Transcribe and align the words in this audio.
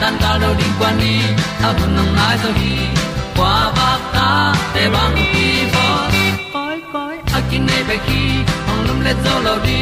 tan 0.00 0.14
cao 0.22 0.38
do 0.42 0.48
di 0.60 0.68
quan 0.80 0.98
đi 1.00 1.16
ta 1.62 1.68
à 1.68 1.72
vẫn 1.78 1.96
nằm 1.96 2.08
mai 2.16 2.36
zo 2.42 2.50
gi 2.60 2.76
qua 3.36 3.72
ba 3.76 3.90
ta 4.14 4.54
để 4.74 4.90
bang 4.94 5.14
đi 5.14 5.48
bo 5.74 5.88
cõi 6.52 6.80
cõi 6.92 7.16
à 7.32 7.40
akin 7.40 7.66
này 7.66 7.82
nei 7.88 7.98
khi 8.06 8.20
hồng 8.66 8.78
ong 8.78 8.86
lum 8.86 9.00
le 9.04 9.12
zo 9.24 9.34
lo 9.44 9.54
di 9.66 9.78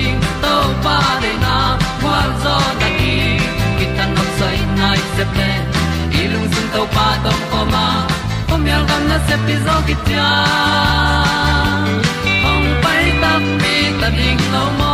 pa 0.84 1.20
để 1.22 1.32
na, 1.42 1.76
qua 2.02 2.22
gió 2.44 2.60
ta 2.80 2.88
đi. 2.98 3.38
Khi 3.78 3.86
ta 3.98 4.06
nằm 4.06 4.26
say 4.40 4.58
nay 4.80 4.98
sẽ 5.16 5.24
lên 5.38 5.62
đi 6.10 6.24
lung 6.24 6.48
sun 6.52 6.64
tàu 6.72 6.86
pa 6.86 7.18
tàu 7.24 7.32
ko 7.50 7.64
ma. 7.72 8.06
Pom 8.48 8.64
yal 8.66 8.82
gam 8.88 9.08
na 9.08 9.18
se 9.28 9.36
pi 9.46 9.54
zo 9.66 9.80
ki 9.86 9.94
tia 10.06 10.30
ong 12.50 12.66
ta 13.22 13.38
đi 13.62 13.76
ta 14.00 14.08
đi 14.08 14.28
lo 14.52 14.64
mơ. 14.78 14.93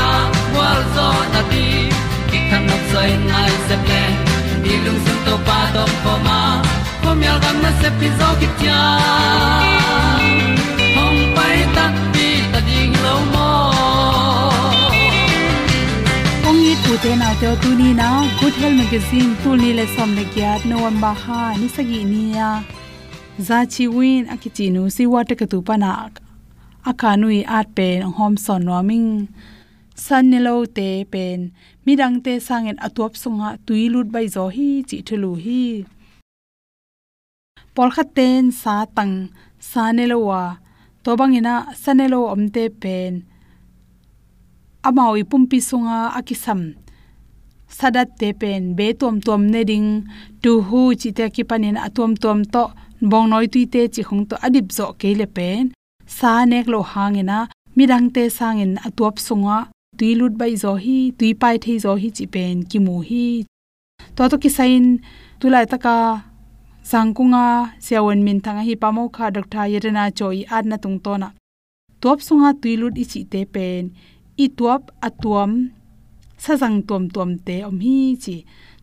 zo 0.95 1.07
na 1.33 1.41
ti 1.51 1.65
ki 2.29 2.39
kan 2.49 2.61
nok 2.69 2.83
sai 2.91 3.09
nai 3.31 3.51
se 3.67 3.75
ple 3.85 4.03
ni 4.63 4.73
lung 4.85 4.99
sun 5.05 5.19
to 5.25 5.35
pa 5.47 5.59
to 5.75 5.83
pa 6.03 6.13
ma. 6.27 6.39
Pom 7.03 7.19
yal 7.27 7.37
gam 7.43 7.57
na 7.63 7.71
se 7.81 7.89
pi 7.99 8.07
zo 8.19 8.27
ki 8.39 8.47
tia 8.59 8.79
hom 10.95 11.15
pai 11.37 11.57
ta 11.75 11.85
ti 12.13 12.27
ta 12.51 12.59
ding 12.67 12.93
lo 13.05 13.15
mo 13.33 13.49
ong 16.49 16.59
ni 16.63 16.73
tu 16.83 16.93
te 17.03 17.11
na 17.21 17.29
te 17.41 17.49
tu 17.63 17.69
ni 17.79 17.89
na 18.01 18.09
good 18.39 18.55
health 18.61 18.77
magazine 18.81 19.31
tu 19.41 19.49
ni 19.61 19.69
le 19.77 19.85
som 19.95 20.09
le 20.17 20.25
kya 20.35 20.51
november 20.71 21.13
ha 21.23 21.41
ni 21.61 21.67
sa 21.75 21.81
gi 21.89 22.01
ni 22.11 22.21
ya 22.37 22.49
za 23.47 23.59
chi 23.73 23.85
win 23.95 24.23
akichi 24.33 24.65
nu 24.75 24.81
si 24.95 25.03
wa 25.13 25.21
te 25.29 25.33
ka 25.41 25.45
tu 25.51 25.57
pa 25.67 25.75
na 25.83 25.91
akanui 26.91 27.39
at 27.59 27.67
pe 27.77 27.87
hom 28.17 28.33
son 28.45 28.61
no 28.67 28.77
ming 28.89 29.09
san 30.05 30.25
ne 30.31 30.39
te 30.77 30.89
pen. 31.13 31.39
Midang 31.85 32.17
te 32.25 32.33
sangen 32.47 32.77
atuap 32.85 33.13
sunga 33.21 33.49
tuilut 33.65 34.07
bai 34.13 34.27
zo 34.35 34.43
hi, 34.55 34.69
chi 34.89 34.97
thulu 35.07 35.31
hi. 35.43 35.63
Pol 37.75 37.89
khaten 37.95 38.43
sa 38.61 38.75
tang 38.95 39.15
sa 39.69 39.83
ne 39.95 40.05
wa. 40.29 40.43
To 41.03 41.09
bangina 41.19 41.55
sanelo 41.83 42.21
omte 42.33 42.63
pen. 42.81 43.13
Amawi 44.87 45.21
pumpi 45.29 45.59
sunga 45.69 45.99
akisam. 46.19 46.61
Sadat 47.77 48.09
te 48.19 48.29
pen. 48.41 48.61
Be 48.77 48.87
tom 48.99 49.15
tom 49.27 49.41
ne 49.53 49.61
ding. 49.69 49.89
Tu 50.41 50.51
hu 50.67 50.81
chi 51.01 51.09
te 51.17 51.25
ki 51.35 51.43
panin 51.49 51.77
atom 51.87 52.11
tom 52.23 52.39
to. 52.53 52.63
Bong 53.09 53.27
noi 53.31 53.47
tu 53.53 53.61
te 53.73 53.81
chi 53.93 54.01
khong 54.07 54.23
to 54.29 54.35
adip 54.45 54.67
zo 54.77 54.85
ke 54.99 55.09
le 55.19 55.27
pen. 55.37 55.63
Sa 56.17 56.31
nek 56.51 56.65
lo 56.73 56.79
hangena 56.91 57.39
midang 57.77 58.07
te 58.15 58.23
sangin 58.37 58.73
atuap 58.87 59.15
sunga 59.27 59.57
tui 59.97 60.11
lut 60.19 60.33
bai 60.41 60.53
zo 60.63 60.71
hi 60.83 60.97
tui 61.17 61.31
pai 61.41 61.55
thei 61.63 61.77
zo 61.83 61.91
hi 62.01 62.09
chi 62.17 62.25
pen 62.33 62.55
ki 62.69 62.79
mu 62.85 62.95
hi. 63.09 63.25
To 64.15 64.23
to 64.31 64.35
ki 64.43 64.49
sain 64.57 64.85
tulai 65.39 65.65
taka 65.71 65.95
sangkunga 66.89 67.45
siawan 67.85 68.19
min 68.25 68.39
thanga 68.43 68.63
hi 68.67 68.73
pamo 68.83 69.03
kha 69.15 69.25
dokta 69.35 69.61
yerena 69.71 70.03
choi 70.17 70.39
adna 70.57 70.77
tung 70.83 70.97
to 71.05 71.13
na 71.21 71.29
top 72.01 72.19
sunga 72.27 72.49
i 73.01 73.03
chi 73.11 73.21
te 73.31 73.41
pen 73.53 73.83
i 74.43 74.45
tuap 74.57 74.83
atuam 75.07 75.51
sajang 76.43 76.77
tom 76.87 77.03
tom 77.15 77.29
te 77.45 77.55
om 77.69 77.77
hi 77.85 77.97
chi 78.23 78.35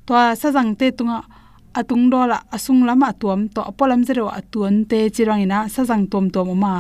to 0.07 0.15
sajang 0.43 0.71
te 0.79 0.87
tunga 0.99 1.19
atung 1.79 2.05
dola 2.13 2.39
asung 2.55 2.83
lama 2.89 3.09
tuam 3.21 3.41
to 3.55 3.61
polam 3.79 4.01
zero 4.09 4.27
atuan 4.39 4.75
te 4.91 4.99
chirangina 5.15 5.59
sajang 5.75 6.05
tom 6.13 6.27
tom 6.35 6.49
ma 6.63 6.75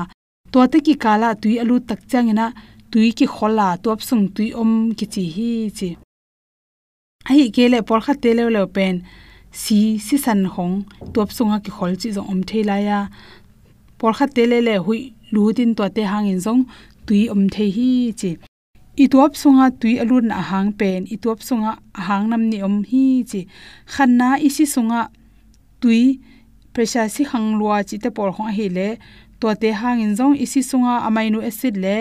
to 0.52 0.58
te 0.72 0.78
ki 0.86 0.94
kala 1.04 1.28
tui 1.42 1.54
alu 1.62 1.76
tak 1.88 2.00
changena 2.10 2.46
tui 2.90 3.12
ki 3.18 3.26
khola 3.34 3.68
top 3.84 4.00
sung 4.08 4.24
tui 4.34 4.48
om 4.60 4.72
ki 4.98 5.06
chi 5.14 5.24
hi 5.34 5.50
chi. 5.78 5.88
Ai 7.30 7.48
kele 7.56 7.78
por 7.88 8.00
kha 8.04 8.14
te 8.22 8.30
le 8.38 8.44
le 8.56 8.62
pen, 8.76 8.94
si 9.62 9.78
si 10.06 10.16
san 10.24 10.44
hong 10.54 10.76
top 11.14 11.28
sunga 11.36 11.58
ki 11.64 11.70
khol 11.76 11.92
chi 12.00 12.08
zo 12.16 12.22
om 12.32 12.40
thela 12.48 12.76
ya. 12.88 13.00
Por 13.98 14.12
kha 14.18 14.26
te 14.36 14.42
le 14.50 14.58
le 14.68 14.74
hui 14.86 15.00
lu 15.32 15.42
tin 15.56 15.74
to 15.78 15.84
te 15.96 16.02
hang 16.12 16.26
in 16.32 16.40
zong, 16.46 16.62
tui 17.06 17.28
om 17.34 17.42
the 17.54 17.64
hi 17.76 17.90
chi. 18.20 18.30
I 19.02 19.06
tuap 19.12 19.32
sunga 19.42 19.66
tui 19.80 19.94
alun 20.02 20.30
a 20.40 20.42
hang 20.50 20.70
pen, 20.80 21.00
i 21.14 21.16
tuap 21.22 21.40
sunga 21.48 21.72
hang 22.06 22.24
nam 22.30 22.42
ni 22.50 22.58
om 22.68 22.76
hi 22.90 23.04
chi. 23.30 23.40
Khanna 23.94 24.28
isi 24.46 24.64
sunga 24.74 25.00
tui, 25.80 26.02
pressure 26.72 27.08
si 27.14 27.22
hang 27.30 27.48
lua 27.58 27.76
chi 27.88 27.96
te 28.02 28.10
por 28.16 28.30
ho 28.36 28.44
hi 28.56 28.66
le 28.76 28.88
to 29.40 29.54
te 29.62 29.70
hang 29.80 30.00
in 30.04 30.12
zong 30.18 30.34
isi 30.44 30.60
sunga 30.70 30.94
amino 31.06 31.38
acid 31.48 31.76
le 31.84 31.96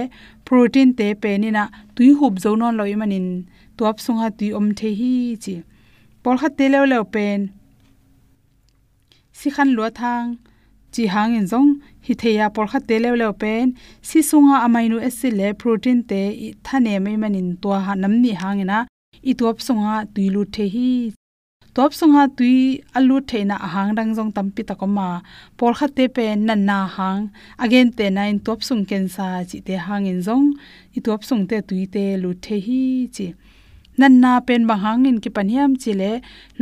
protein 0.48 0.90
te 1.00 1.08
pe 1.22 1.32
ni 1.42 1.50
na 1.58 1.64
tui 1.96 2.10
hup 2.20 2.34
zo 2.44 2.52
non 2.60 2.78
loi 2.80 2.94
manin 3.02 3.28
tuap 3.78 3.98
sunga 4.06 4.28
tui 4.38 4.50
om 4.58 4.68
the 4.80 4.90
hi 5.00 5.14
chi. 5.44 5.56
Por 6.24 6.36
kha 6.42 6.50
te 6.58 6.66
le 6.74 6.80
le 6.92 7.00
pen. 7.14 7.40
Si 9.38 9.48
khan 9.56 9.70
lo 9.78 9.84
thang. 10.00 10.28
Chi 10.94 11.04
hang 11.14 11.32
in 11.40 11.46
zong. 11.52 11.72
Hi 12.06 12.14
theya 12.22 12.46
por 12.56 12.68
kha 12.72 12.80
te 12.88 12.96
le 13.04 13.10
le 13.22 13.28
pen. 13.42 13.66
Si 14.08 14.20
sunga 14.30 14.56
amino 14.66 14.98
acid 15.08 15.34
le 15.40 15.48
protein 15.62 16.00
te 16.10 16.22
i 16.46 16.48
thane 16.66 16.94
mai 17.04 17.16
manin 17.22 17.50
to 17.62 17.70
ha 17.86 17.94
nam 18.02 18.14
ni 18.24 18.32
hangena 18.42 18.78
i 19.30 19.32
tuap 19.40 19.58
sunga 19.68 19.96
tui 20.14 20.28
lu 20.34 20.42
the 20.56 20.66
hi 20.74 20.90
top 21.78 21.92
sunga 22.00 22.24
tui 22.38 22.82
alu 22.98 23.16
theina 23.30 23.56
ahang 23.66 23.90
rang 23.98 24.12
jong 24.18 24.32
tampi 24.36 24.62
takoma 24.70 25.10
por 25.58 25.72
kha 25.78 25.88
te 25.98 26.06
pe 26.16 26.26
nan 26.48 26.62
na 26.70 26.78
hang 26.96 27.22
again 27.64 27.90
te 27.98 28.06
nine 28.18 28.40
top 28.46 28.60
sung 28.68 28.84
ken 28.90 29.04
sa 29.16 29.28
chi 29.50 29.58
te 29.68 29.76
hang 29.86 30.08
in 30.12 30.20
jong 30.28 30.48
i 30.98 31.00
top 31.08 31.22
sung 31.30 31.44
te 31.50 31.58
tui 31.70 31.84
te 31.96 32.06
lu 32.22 32.30
the 32.44 32.56
hi 32.66 32.82
chi. 33.16 33.28
Nan 34.00 34.14
na 34.24 34.32
pen 34.48 34.62
ba 34.70 34.76
hang 34.84 35.06
in 35.10 35.18
ki 35.24 35.30
paniam 35.36 35.72
chi 35.82 35.92
le. 36.02 36.12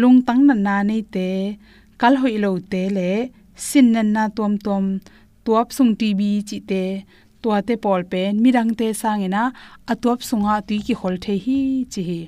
Lung 0.02 0.18
tang 0.28 0.42
nan 0.48 0.60
na 0.68 0.76
nei 0.90 1.02
te. 1.16 1.30
Kal 2.02 2.14
hoi 2.22 2.36
lo 2.44 2.52
te 2.72 2.84
le. 2.98 3.12
Sin 3.68 3.88
nan 3.96 4.08
na 4.16 4.24
tom 4.38 4.54
tom 4.66 4.86
top 5.46 5.68
sung 5.78 5.94
tv 6.00 6.20
chi 6.50 6.58
te. 6.70 6.86
Tua 7.42 7.58
te 7.68 7.76
pol 7.84 8.02
pen 8.12 8.32
mirang 8.44 8.72
te 8.80 8.88
sangena 9.02 9.44
atop 9.92 10.20
sunga 10.30 10.56
tui 10.68 10.78
ki 10.86 10.94
hol 11.02 11.16
the 11.24 11.34
hi 11.46 11.60
chi 11.94 12.02
hi 12.10 12.22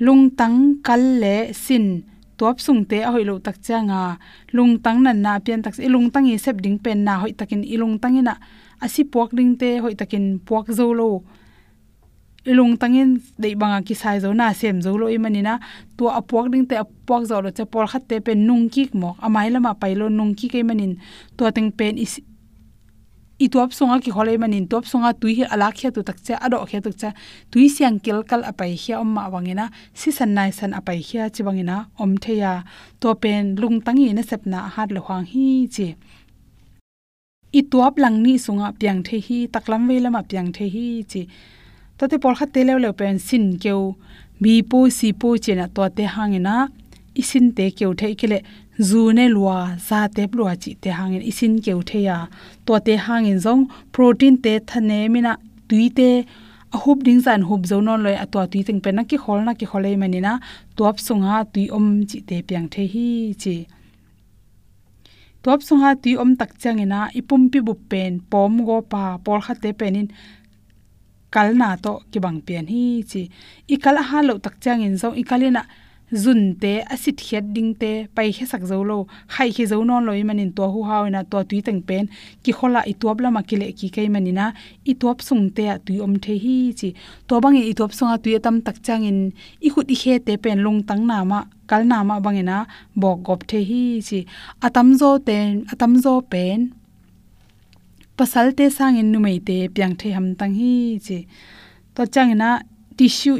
lung 0.00 0.32
tang 0.32 0.80
kal 0.82 1.20
le 1.20 1.52
sin. 1.52 2.02
Top 2.40 2.56
sung 2.56 2.88
te 2.88 3.04
a 3.04 3.12
hoilo 3.12 3.36
tak 3.38 3.60
changa 3.60 4.16
lung 4.56 4.80
tang 4.80 5.04
nan 5.04 5.20
na 5.20 5.32
pian 5.44 5.60
tak 5.60 5.76
eh, 5.76 5.92
lung 5.92 6.08
tang 6.08 6.24
i 6.24 6.40
sep 6.40 6.56
ding 6.64 6.78
pen 6.80 7.04
na 7.04 7.20
hoi 7.20 7.32
takin. 7.36 7.60
Ilung 7.60 8.00
tangina 8.00 8.40
asi 8.80 9.04
puak 9.04 9.36
ding 9.36 9.60
te 9.60 9.76
hoi 9.84 9.94
takin 9.94 10.40
puak 10.40 10.72
zo 10.72 10.96
lo. 10.96 11.20
Ilung 12.48 12.80
tangin 12.80 13.20
dei 13.36 13.52
banga 13.60 13.84
ki 13.84 13.94
sai 13.94 14.16
zo 14.24 14.32
na, 14.32 14.56
sem 14.56 14.80
zo 14.80 14.96
lo 14.96 15.06
tu 15.96 16.08
à 16.08 16.20
buộc 16.24 16.48
ding 16.48 16.64
te 16.64 16.74
apuak 16.80 17.28
zo 17.28 17.42
lo. 17.44 17.50
Che 17.52 17.64
por 17.66 17.86
khat 17.86 18.08
te 18.08 18.20
pen 18.20 18.46
nung 18.46 18.70
ki 18.72 18.88
mok 18.94 19.16
amai 19.20 19.50
lama 19.52 19.74
pailo 19.74 20.08
nung 20.08 20.34
ki 20.34 20.48
ke 20.48 20.64
manin. 20.64 20.96
Tu 21.36 21.44
teng 21.52 21.70
pen 21.76 21.98
is 21.98 22.20
i 23.44 23.46
tuap 23.52 23.72
songa 23.72 23.96
ki 24.04 24.10
holei 24.16 24.36
manin 24.42 24.66
tuap 24.70 24.84
songa 24.92 25.10
tui 25.20 25.32
hi 25.38 25.44
ala 25.54 25.72
khia 25.72 25.90
tu 25.94 26.00
takcha, 26.08 26.34
ado 26.44 26.56
khia 26.68 26.80
tu 26.84 26.90
cha 27.00 27.10
tui 27.50 27.68
siang 27.74 27.98
kel 28.04 28.20
kal 28.30 28.42
apai 28.50 28.72
khia 28.82 29.00
om 29.02 29.10
ma 29.16 29.24
wangena 29.32 29.64
si 30.00 30.10
san 30.18 30.30
nai 30.36 30.50
san 30.58 30.72
apai 30.78 30.98
khia 31.08 31.24
chi 31.34 31.42
wangena 31.46 31.76
om 32.02 32.12
theya 32.24 32.52
to 33.00 33.08
pen 33.22 33.56
lung 33.60 33.78
tangi 33.86 34.08
na 34.16 34.22
sepna 34.30 34.60
hat 34.74 34.88
lo 34.94 35.00
hwang 35.06 35.24
hi 35.32 35.46
che 35.74 35.88
i 37.52 37.60
tuap 37.70 37.98
lang 37.98 38.16
ni 38.24 38.34
sunga 38.38 38.68
piang 38.78 39.00
the 39.02 39.18
hi, 39.26 39.38
taklam 39.54 39.88
ve 39.88 39.96
lama 40.04 40.22
piang 40.22 40.52
the 40.56 40.64
hi 40.74 40.86
chi. 41.10 41.22
Tate 41.98 42.16
por 42.22 42.34
kha 42.38 42.46
te 42.54 42.60
le 42.64 42.74
le 42.84 42.90
pen 43.00 43.18
sin 43.18 43.58
keu 43.62 43.80
bi 44.42 44.62
po 44.70 44.78
si 44.98 45.08
po 45.20 45.28
chena 45.44 45.66
to 45.74 45.82
te 45.96 46.04
hangena, 46.14 46.54
isin 47.20 47.46
te 47.56 47.64
keu 47.78 47.90
the 48.00 48.14
kele 48.20 48.38
zu 48.78 49.12
ne 49.12 49.28
lua 49.28 49.76
za 49.88 50.08
te 50.08 50.26
lua 50.32 50.54
chi 50.62 50.74
te 50.82 50.90
hangin. 50.90 51.22
Isin 51.30 51.60
keu 51.64 51.82
the 51.82 51.98
ya 52.08 52.26
to 52.66 52.78
te 52.86 52.96
hangin 52.96 53.38
zong. 53.38 53.62
Protein 53.92 54.36
te 54.44 54.58
thane 54.68 55.08
mina. 55.08 55.36
Tui 55.68 55.90
te 55.90 56.24
a 56.72 56.76
hup 56.78 57.02
ding 57.06 57.20
zan 57.20 57.42
hup 57.42 57.66
zo 57.66 57.80
non 57.80 58.02
loi. 58.04 58.16
Atwa 58.24 58.46
tui 58.50 58.62
ting 58.62 58.80
pe 58.80 58.90
na 58.92 59.02
ki 59.04 59.16
khol 59.22 59.40
na 59.44 59.52
ki 59.54 59.66
kholei 59.66 59.96
mani 59.98 60.20
na. 60.20 60.38
Top 60.76 60.96
sunga 61.06 61.44
tui 61.52 61.68
om 61.76 61.86
chi 62.06 62.18
te 62.28 62.36
piang 62.42 62.68
the 62.72 62.82
hi 62.92 63.34
chi. 63.42 63.66
Top 65.42 65.60
sunga 65.60 65.94
tui 66.02 66.16
om 66.16 66.36
tak 66.36 66.52
changena 66.62 67.08
ipum 67.18 67.42
pi 67.52 67.58
bu 67.66 67.74
pen. 67.90 68.12
Pom 68.30 68.64
go 68.66 68.76
pa. 68.92 69.18
Por 69.24 69.40
kha 69.44 69.54
te 69.62 69.72
penin. 69.72 70.08
Kalna 71.34 71.76
to 71.84 71.92
ki 72.10 72.18
bang 72.24 72.40
pian 72.46 72.66
hi 72.72 72.82
chi. 73.10 73.22
Ikal 73.74 73.96
ha 74.08 74.18
lo 74.28 74.34
tak 74.44 74.54
changin 74.64 74.94
zo 75.02 75.08
ikalina 75.22 75.62
zun 76.12 76.54
te 76.60 76.82
asit 76.90 77.20
khiat 77.22 77.52
ding 77.54 77.74
te, 77.78 78.06
pai 78.14 78.32
khe 78.32 78.46
sak 78.46 78.62
zo 78.70 78.82
lo. 78.82 79.06
Khai 79.34 79.50
khe 79.54 79.64
zo 79.70 79.82
non 79.84 80.04
loi 80.06 80.22
manin 80.28 80.52
to 80.56 80.64
hu 80.72 80.82
haw 80.88 81.04
na 81.10 81.22
to 81.22 81.42
tui 81.48 81.60
tang 81.62 81.80
pen. 81.88 82.08
Ki 82.42 82.52
khola 82.52 82.80
i 82.90 82.94
tuap 83.00 83.20
lama 83.20 83.42
kile 83.42 83.66
ki 83.78 83.88
kai 83.94 84.08
manina 84.14 84.52
i 84.90 84.92
tuap 85.00 85.22
sung 85.22 85.50
te 85.56 85.64
a 85.74 85.76
tui 85.78 86.00
om 86.06 86.14
the 86.24 86.34
hi 86.44 86.56
chi. 86.78 86.88
To 87.28 87.40
bang 87.42 87.56
i 87.56 87.74
tuap 87.78 87.92
sunga 87.98 88.16
tui 88.22 88.38
tam 88.38 88.56
tak 88.66 88.76
chang 88.86 89.04
in. 89.10 89.18
I 89.66 89.68
khut 89.72 89.90
i 89.94 89.96
khe 90.02 90.18
te 90.26 90.36
pen 90.36 90.58
lung 90.64 90.82
tang 90.88 91.06
na 91.06 91.24
ma, 91.30 91.38
kal 91.70 91.82
na 91.90 92.02
ma 92.08 92.20
bangena 92.24 92.66
bok 93.00 93.18
gop 93.26 93.40
the 93.50 93.60
hi 93.70 93.82
chi. 94.08 94.20
Atam 94.66 94.88
zo 95.00 95.10
ten 95.26 95.64
atam 95.72 95.92
zo 96.04 96.20
pen. 96.32 96.58
Pasal 98.18 98.46
te 98.58 98.64
sang 98.76 98.98
in 99.00 99.08
numei 99.12 99.38
te 99.46 99.56
pyang 99.74 99.94
the 100.00 100.10
ham 100.16 100.34
tang 100.34 100.54
hi 100.60 100.98
chi. 101.06 101.18
To 101.94 102.02
changina 102.06 102.50
tissue 102.96 103.36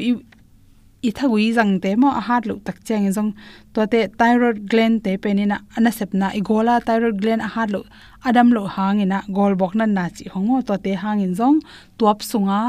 i 1.07 1.09
thagui 1.17 1.45
jang 1.57 1.73
te 1.83 1.91
mo 2.01 2.09
a 2.19 2.21
lu 2.49 2.55
tak 2.65 2.77
cheng 2.87 3.05
jong 3.15 3.31
to 3.73 3.81
te 3.91 3.99
thyroid 4.19 4.57
gland 4.71 4.97
te 5.05 5.11
penina 5.23 5.57
ana 5.77 5.91
sepna 5.97 6.27
i 6.39 6.41
thyroid 6.87 7.17
gland 7.21 7.41
a 7.47 7.49
hat 7.55 7.69
lu 7.73 7.81
adam 8.27 8.47
lo 8.55 8.61
hangina, 8.75 9.17
gol 9.37 9.53
bok 9.61 9.73
na 9.79 9.85
na 9.97 10.05
chi 10.15 10.25
hongo 10.33 10.57
to 10.67 10.75
te 10.85 10.91
hangin 11.03 11.33
jong 11.39 11.57
tuap 11.97 12.19
sunga, 12.29 12.61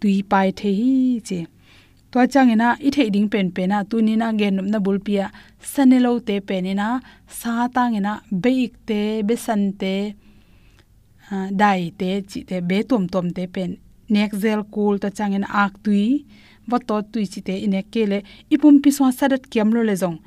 tui 0.00 0.22
pai 0.30 0.48
the 0.58 0.70
hi 0.78 1.20
che 1.28 1.40
to 2.10 2.18
changina 2.32 2.68
i 2.86 2.88
thei 2.96 3.08
ding 3.14 3.28
pen 3.32 3.46
pena 3.56 3.78
tunina 3.90 4.26
gen 4.40 4.56
na 4.72 4.78
bulpia 4.84 5.26
sanelo 5.72 6.12
te 6.28 6.36
penina 6.48 6.88
sa 7.40 7.52
tangina 7.76 8.12
beik 8.44 8.72
te, 8.88 9.00
besan 9.28 9.62
te 9.80 9.94
dai 11.60 11.82
te, 12.00 12.10
chi 12.30 12.40
te 12.48 12.56
be 12.68 12.78
tom 12.90 13.04
tom 13.12 13.26
te 13.36 13.44
pen, 13.54 13.70
nek 14.14 14.30
zel 14.42 14.60
kul 14.74 14.94
to 15.02 15.08
changin 15.18 15.44
ak 15.64 15.72
tui 15.84 16.06
wa 16.72 16.78
to 16.88 16.96
tui 17.12 17.26
chi 17.32 17.40
te 17.46 17.54
ine 17.66 17.80
kele 17.92 18.18
ipum 18.54 18.74
pi 18.82 18.90
so 18.96 19.04
sadat 19.18 19.42
kiam 19.52 19.68
lo 19.76 19.80
le 19.88 19.94
jong 20.02 20.18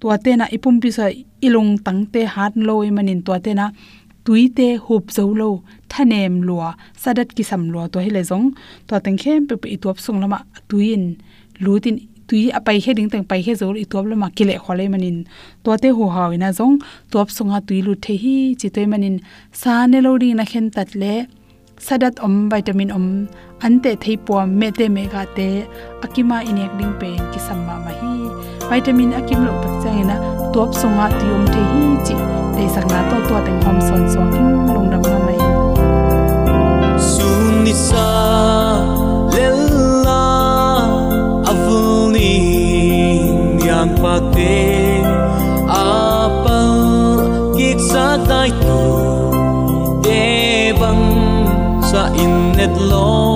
tua 0.00 0.16
te 0.24 0.30
na 0.40 0.46
ipum 0.56 0.76
pi 0.82 0.90
so 0.96 1.04
ilung 1.46 1.72
tang 1.86 2.02
te 2.12 2.20
hat 2.34 2.52
lo 2.68 2.74
i 2.88 2.90
manin 2.96 3.20
tua 3.26 3.38
te 3.44 3.52
na 3.60 3.66
tui 4.24 4.42
te 4.56 4.66
hup 4.86 5.04
zo 5.16 5.24
lo 5.40 5.50
thanem 5.92 6.34
lua, 6.48 6.70
sadat 7.02 7.28
ki 7.36 7.42
sam 7.50 7.62
lo 7.72 7.80
to 7.92 7.98
hele 8.06 8.22
jong 8.30 8.46
to 8.86 8.94
teng 9.04 9.18
khem 9.22 9.40
pe 9.50 9.54
i 9.74 9.76
top 9.84 9.98
sung 10.04 10.18
lama 10.22 10.38
tuin 10.68 11.04
lutin 11.64 11.96
tui 12.30 12.42
apai 12.58 12.78
he 12.84 12.92
ding 12.98 13.10
teng 13.12 13.26
pai 13.30 13.40
he 13.46 13.52
zo 13.60 13.66
i 13.84 13.86
top 13.92 14.04
lama 14.10 14.28
kile 14.36 14.54
khole 14.64 14.84
manin. 14.92 15.18
To 15.64 15.76
te 15.82 15.88
hu 15.96 16.04
hawina 16.16 16.48
jong 16.58 16.76
top 17.12 17.28
sunga 17.36 17.58
tui 17.66 17.80
lu 17.86 17.92
the 18.04 18.14
hi, 18.22 18.36
chi 18.60 18.68
toy 18.74 18.86
manin, 18.92 19.16
sa 19.60 19.72
ne 19.90 19.98
lo 20.06 20.12
ri 20.22 20.30
na 20.38 20.44
khen 20.50 20.66
tat 20.74 20.90
le 21.00 21.14
sadat 21.80 22.20
om 22.20 22.48
vitamin 22.52 22.92
om 22.92 23.04
ante 23.64 23.96
thei 24.02 24.16
pom 24.26 24.48
me 24.60 24.68
te 24.78 24.86
me 24.88 25.04
ga 25.12 25.22
te 25.36 25.48
akima 26.04 26.38
inek 26.50 26.72
ding 26.78 26.92
pen 27.00 27.20
ki 27.32 27.40
samma 27.46 27.74
ma 27.84 27.92
hi 28.00 28.12
vitamin 28.70 29.10
akim 29.18 29.40
lo 29.46 29.52
tak 29.62 29.74
changena 29.82 30.16
top 30.54 30.70
songa 30.80 31.06
tium 31.20 31.42
te 31.54 31.62
hi 31.72 31.84
chi 32.06 32.16
te 32.54 32.62
sakna 32.74 33.00
to 33.10 33.16
to 33.28 33.36
teng 33.46 33.60
hom 33.64 33.78
son 33.88 34.02
so 34.12 34.20
king 34.32 34.50
long 34.74 34.88
dam 34.92 35.02
ma 35.08 35.16
mai 35.26 35.40
sun 37.12 37.64
ni 37.64 37.74
sa 37.88 38.06
lella 39.36 40.24
avulni 41.52 42.36
yang 43.68 43.90
pa 44.02 44.14
te 44.36 44.56
apa 45.80 46.60
kik 47.56 47.78
sa 47.90 48.04
dai 48.28 48.50
innet 52.60 52.76
lo 52.90 53.29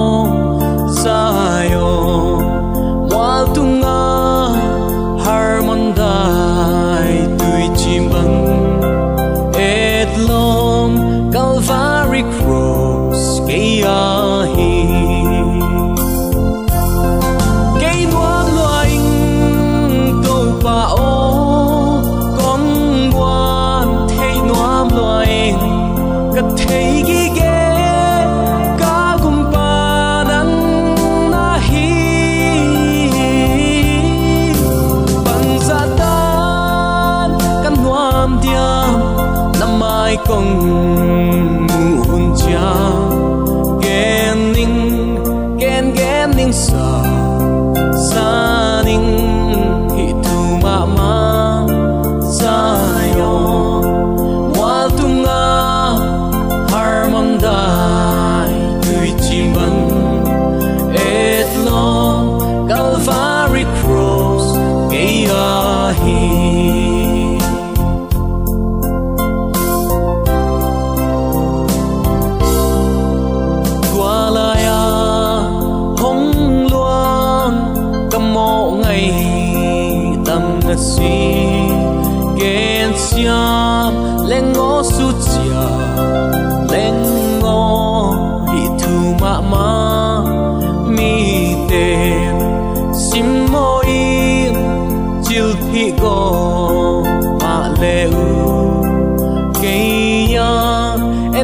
gen 46.54 46.93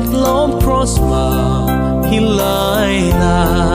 het 0.01 0.13
land 0.13 0.59
plasma 0.59 1.27
hilaila 2.11 3.70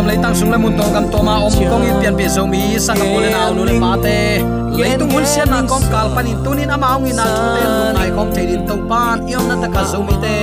gam 0.00 0.08
leitang 0.08 0.32
sung 0.32 0.48
lemun 0.48 0.72
to 0.80 0.84
gam 0.96 1.04
toma 1.12 1.36
om 1.44 1.52
kong 1.52 1.84
i 1.84 1.92
pian 2.00 2.16
pi 2.16 2.24
zo 2.24 2.48
mi 2.48 2.80
sang 2.80 2.96
ko 2.96 3.20
le 3.20 3.28
na 3.28 3.52
nu 3.52 3.68
le 3.68 3.76
pa 3.76 3.90
te 4.04 4.40
leitung 4.80 5.12
hun 5.12 5.24
sian 5.28 5.52
na 5.52 5.60
kom 5.68 5.82
kal 5.92 6.08
panin 6.16 6.40
tunin 6.44 6.72
ama 6.72 6.96
ong 6.96 7.04
ina 7.10 7.24
chu 7.36 7.44
te 7.56 7.62
nu 7.68 7.84
nai 7.96 8.08
kom 8.16 8.28
te 8.32 8.42
din 8.48 8.62
to 8.68 8.74
pan 8.90 9.16
iom 9.28 9.44
na 9.50 9.54
ta 9.62 9.68
ka 9.74 9.82
zo 9.92 10.00
mi 10.08 10.16
te 10.24 10.36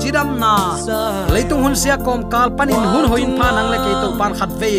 chidam 0.00 0.28
na 0.42 0.54
leitung 1.34 1.60
hun 1.64 1.76
sia 1.82 1.96
kom 2.06 2.24
kal 2.32 2.48
panin 2.56 2.80
hun 2.92 3.04
hoin 3.12 3.30
pha 3.38 3.48
nang 3.56 3.68
le 3.72 3.78
ke 3.84 3.92
to 4.02 4.08
pan 4.20 4.32
khat 4.38 4.50
ve 4.60 4.72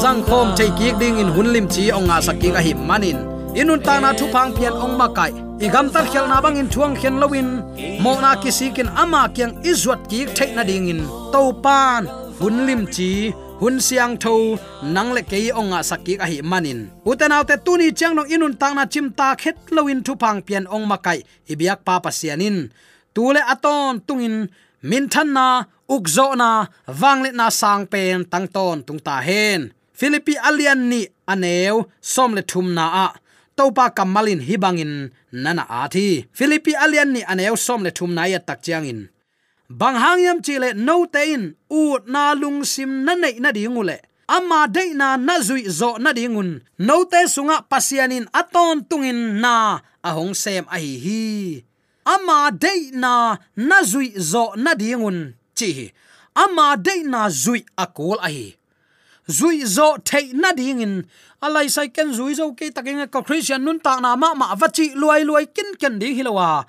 sang 0.00 0.22
khom 0.28 0.54
thei 0.58 0.70
ki 0.78 0.88
ding 1.00 1.18
in 1.22 1.34
hun 1.34 1.48
lim 1.54 1.66
chi 1.74 1.84
ong 1.96 2.06
nga 2.08 2.22
sakki 2.26 2.54
ka 2.54 2.60
him 2.66 2.78
manin 2.88 3.18
inun 3.60 3.82
ta 3.86 3.94
na 4.04 4.10
thu 4.18 4.30
phang 4.34 4.50
pian 4.56 4.74
ong 4.84 4.94
ma 5.00 5.06
kai 5.18 5.32
igam 5.66 5.86
tar 5.94 6.04
khel 6.12 6.26
na 6.30 6.38
bang 6.44 6.60
in 6.62 6.68
thuang 6.74 6.94
khen 7.00 7.14
lowin 7.22 7.48
mo 8.04 8.12
na 8.24 8.30
kisikin 8.42 8.88
ama 9.02 9.22
kyang 9.36 9.54
izwat 9.70 10.00
ki 10.10 10.20
thei 10.36 10.50
na 10.56 10.62
ding 10.68 10.86
in 10.92 11.00
to 11.32 11.42
pan 11.64 12.02
hun 12.38 12.56
lim 12.66 12.82
chi 12.96 13.10
hun 13.60 13.76
siang 13.86 14.14
tho 14.22 14.34
nang 14.94 15.10
le 15.16 15.22
ke 15.30 15.38
onga 15.60 15.80
sakki 15.90 16.14
a 16.24 16.26
hi 16.30 16.38
manin. 16.50 16.80
Uten 17.10 17.34
autte 17.36 17.56
tuni 17.64 17.86
chang 17.98 18.14
nong 18.16 18.30
inun 18.34 18.54
tang 18.60 18.74
na 18.76 18.84
chim 18.92 19.06
ta 19.18 19.28
khet 19.42 19.56
lowin 19.74 20.00
thu 20.06 20.12
pang 20.22 20.38
pian 20.46 20.64
ong 20.74 20.86
makai 20.90 21.18
ibiak 21.52 21.80
pa 21.86 21.94
pasianin 22.04 22.58
tule 23.14 23.40
aton 23.52 23.92
tungin 24.06 24.36
min 24.88 25.06
than 25.12 25.28
na 25.36 25.46
ukzo 25.94 26.26
na 26.40 26.50
wangle 27.00 27.30
na 27.38 27.46
sang 27.60 27.84
pen 27.92 28.24
tang 28.32 28.46
ton 28.54 28.78
tung 28.86 29.00
ta 29.06 29.16
hen. 29.28 29.60
Philippi 29.94 30.34
alian 30.48 30.80
ni 30.90 31.00
aneu, 31.32 31.86
som 32.00 32.34
le 32.34 32.42
thum 32.50 32.74
na 32.74 32.84
a. 33.04 33.06
Topa 33.56 33.86
kamalin 33.96 34.42
hibangin 34.42 34.94
nana 35.30 35.64
athi 35.82 36.26
philippi 36.34 36.72
alian 36.84 37.10
ni 37.14 37.20
aneu, 37.32 37.54
som 37.66 37.80
le 37.86 37.90
thum 37.96 38.10
na 38.14 38.22
ya 38.32 38.38
tak 38.48 38.58
chiang 38.64 38.86
in 38.92 39.00
bang 39.68 39.96
hangyam 39.96 40.38
chile 40.42 40.72
no 40.74 41.06
tein 41.06 41.54
u 41.70 41.98
na 42.06 42.34
lung 42.34 42.64
sim 42.64 43.04
na 43.04 43.14
nei 43.14 43.38
na 43.40 43.50
dingule 43.52 43.98
ama 44.28 44.66
de 44.68 44.94
na 44.94 45.16
na 45.16 45.40
zui 45.40 45.68
zo 45.68 45.96
na 45.98 46.12
dingun. 46.12 46.60
No 46.78 47.04
te 47.04 47.26
sunga 47.28 47.62
pasianin 47.68 48.26
aton 48.32 48.84
tungin 48.88 49.40
na, 49.40 49.80
ahong 50.04 50.34
sem 50.34 50.64
ai 50.68 50.96
hi 51.04 51.64
ama 52.04 52.50
de 52.52 52.90
na 52.92 53.36
na 53.56 53.78
zui 53.82 54.12
zo 54.16 54.52
na 54.56 54.74
dingun, 54.74 55.32
chi 55.56 55.92
ama 56.36 56.76
de 56.76 57.04
na 57.04 57.28
zui 57.28 57.64
akol 57.76 58.18
ai 58.20 58.56
zui 59.28 59.64
zo 59.64 59.96
thei 60.04 60.32
na 60.32 60.52
dingin. 60.52 61.04
Alai 61.44 61.68
sai 61.68 61.88
ken 61.92 62.12
zui 62.16 62.32
zo 62.34 62.52
ke 62.56 62.72
taking 62.72 63.04
ka 63.12 63.20
christian 63.20 63.64
nun 63.64 63.80
ta 63.80 64.00
na 64.00 64.16
ma 64.16 64.32
ma 64.34 64.54
vachi 64.56 64.96
luai 64.96 65.24
luai 65.28 65.46
kin 65.52 65.76
ken 65.80 65.98
ding 66.00 66.16
hilowa 66.16 66.64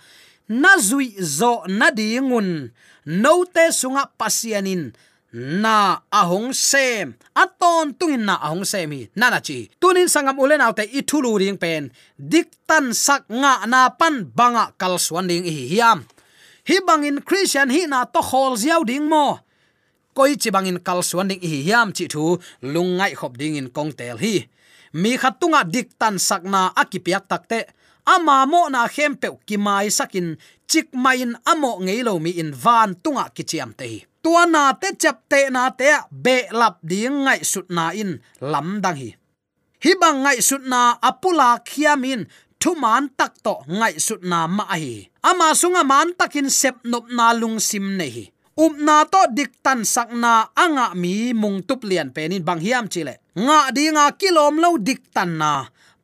na 0.50 0.78
zui 0.78 1.16
zo 1.20 1.64
na 1.68 1.92
dingun 1.92 2.72
no 3.06 3.46
te 3.46 3.72
sunga 3.72 4.10
pasianin. 4.18 4.94
Na 5.36 6.00
ahong 6.08 6.56
sem. 6.56 7.12
Aton 7.36 7.92
tungin 8.00 8.24
na 8.24 8.40
ahong 8.40 8.64
sem 8.64 8.88
hi. 8.88 9.12
Nana 9.20 9.44
chi. 9.44 9.68
Tunin 9.84 10.08
sangam 10.08 10.40
ulen 10.40 10.64
autte 10.64 10.88
ithulu 10.88 11.36
ring 11.36 11.60
pen. 11.60 11.92
Diktan 12.16 12.96
sak 12.96 13.28
nga 13.28 13.68
na 13.68 13.92
pan 13.92 14.32
banga 14.32 14.72
kalswan 14.80 15.28
ding 15.28 15.44
hi. 15.44 15.68
Hiam. 15.76 16.08
Hi 16.66 16.80
bangin 16.88 17.20
christian 17.20 17.68
hi 17.68 17.84
na 17.84 18.08
to 18.08 18.24
hol 18.24 18.56
ziaw 18.56 18.88
ding 18.88 19.12
mo. 19.12 19.44
Koi 20.16 20.40
chi 20.40 20.56
bangin 20.56 20.80
kalsuan 20.80 21.28
ding 21.28 21.44
hi. 21.44 21.68
Hiam 21.68 21.92
chi 21.92 22.08
thu 22.08 22.40
lungai 22.64 23.12
khop 23.20 23.36
ding 23.36 23.60
in 23.60 23.68
kong 23.76 23.92
tel 23.92 24.16
hi. 24.16 24.48
Mi 24.96 25.20
khatunga 25.20 25.68
diktan 25.68 26.16
sakna 26.16 26.72
akipiak 26.72 27.28
takte 27.28 27.68
ama 28.06 28.46
mo 28.46 28.70
na 28.70 28.88
khem 28.88 29.14
pe 29.22 29.28
ki 29.48 29.58
mai 29.58 29.90
sakin, 29.90 30.38
chik 30.70 30.88
main 30.94 31.36
amo 31.52 31.72
ngei 31.86 32.02
lo 32.08 32.20
mi 32.20 32.32
in 32.42 32.52
van 32.64 32.96
tunga 33.04 33.26
ki 33.36 33.44
chiam 33.50 33.72
te 33.80 34.06
tua 34.26 34.50
na 34.50 34.74
te 34.74 34.90
chap 34.98 35.30
te 35.30 35.54
na 35.54 35.70
te 35.70 35.86
be 36.10 36.50
lap 36.50 36.82
ding 36.82 37.30
ngai 37.30 37.46
sut 37.52 37.70
na 37.70 37.94
in, 37.94 38.18
lam 38.42 38.82
dang 38.84 38.98
hi. 38.98 39.10
Hi 39.84 39.92
bang 40.02 40.18
ngai 40.26 40.42
sut 40.42 40.64
na 40.66 40.98
apula 41.10 41.50
khiamin 41.68 42.26
thu 42.62 42.74
man 42.84 43.14
tak 43.20 43.34
to 43.46 43.56
ngai 43.70 44.02
sut 44.06 44.22
na 44.32 44.40
ma 44.58 44.66
hi. 44.82 45.06
Ama 45.30 45.54
sunga 45.54 45.84
man 45.92 46.18
takin 46.18 46.50
sep 46.50 46.76
nop 46.90 47.06
na 47.18 47.38
lung 47.38 47.62
sim 47.62 47.86
nei 48.00 48.12
hi. 48.16 48.26
Up 48.64 48.74
na 48.88 49.04
to 49.14 49.22
dik 49.38 49.52
tan 49.66 49.86
sak 49.94 50.10
na 50.24 50.48
anga 50.64 50.88
mi 51.02 51.36
mung 51.42 51.60
tup 51.68 51.84
lian 51.90 52.10
penin 52.16 52.42
bang 52.48 52.62
hiam 52.66 52.86
chile. 52.94 53.14
Nga 53.46 53.60
dinga 53.76 54.06
kilom 54.20 54.56
lo 54.64 54.70
dik 54.88 55.02
tan 55.14 55.38
na 55.38 55.52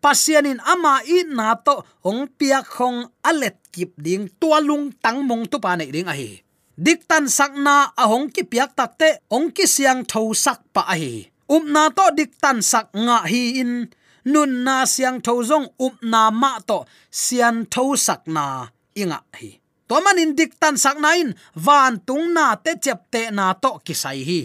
pasian 0.03 0.49
in 0.51 0.59
ama 0.73 0.93
i 1.05 1.23
na 1.37 1.55
to 1.65 1.75
ong 2.09 2.27
pia 2.37 2.59
khong 2.73 2.99
alet 3.29 3.57
kip 3.73 3.91
ding 4.05 4.25
tua 4.39 4.59
lung 4.67 4.91
tang 5.03 5.19
mong 5.27 5.45
tu 5.51 5.57
pa 5.63 5.77
nei 5.77 5.93
ding 5.95 6.09
a 6.11 6.15
hi 6.19 6.41
dik 6.85 7.05
tan 7.09 7.25
sak 7.37 7.53
na 7.65 7.75
a 8.01 8.03
hong 8.11 8.27
ki 8.33 8.43
piak 8.51 8.71
tak 8.79 8.91
te 9.01 9.09
ong 9.35 9.47
ki 9.55 9.65
siang 9.75 10.01
tho 10.11 10.21
sak 10.45 10.59
pa 10.73 10.81
a 10.93 10.95
hi 11.01 11.31
um 11.51 11.63
na 11.73 11.91
to 11.91 12.05
dik 12.15 12.31
tan 12.39 12.63
sak 12.63 12.87
nga 12.95 13.17
hi 13.27 13.59
in. 13.61 13.91
Nun 14.31 14.63
na 14.63 14.85
siang 14.85 15.17
tho 15.25 15.41
zong 15.41 15.67
um 15.81 15.95
na 16.05 16.29
ma 16.29 16.61
to 16.69 16.85
sian 17.09 17.65
tho 17.73 17.97
sak 17.97 18.21
na 18.35 18.69
inga 18.95 19.19
hi. 19.37 19.59
To 19.89 19.99
man 19.99 20.21
in 20.23 20.31
dik 20.39 20.55
tan 20.61 20.77
sak 20.77 20.97
na 21.03 21.17
in, 21.19 21.35
van 21.65 21.99
tung 22.07 22.31
na 22.31 22.55
te 22.55 22.77
chep 22.83 23.09
te 23.11 23.21
na 23.37 23.51
to 23.63 23.71
ki 23.85 23.93
sai 24.03 24.21
hi 24.29 24.41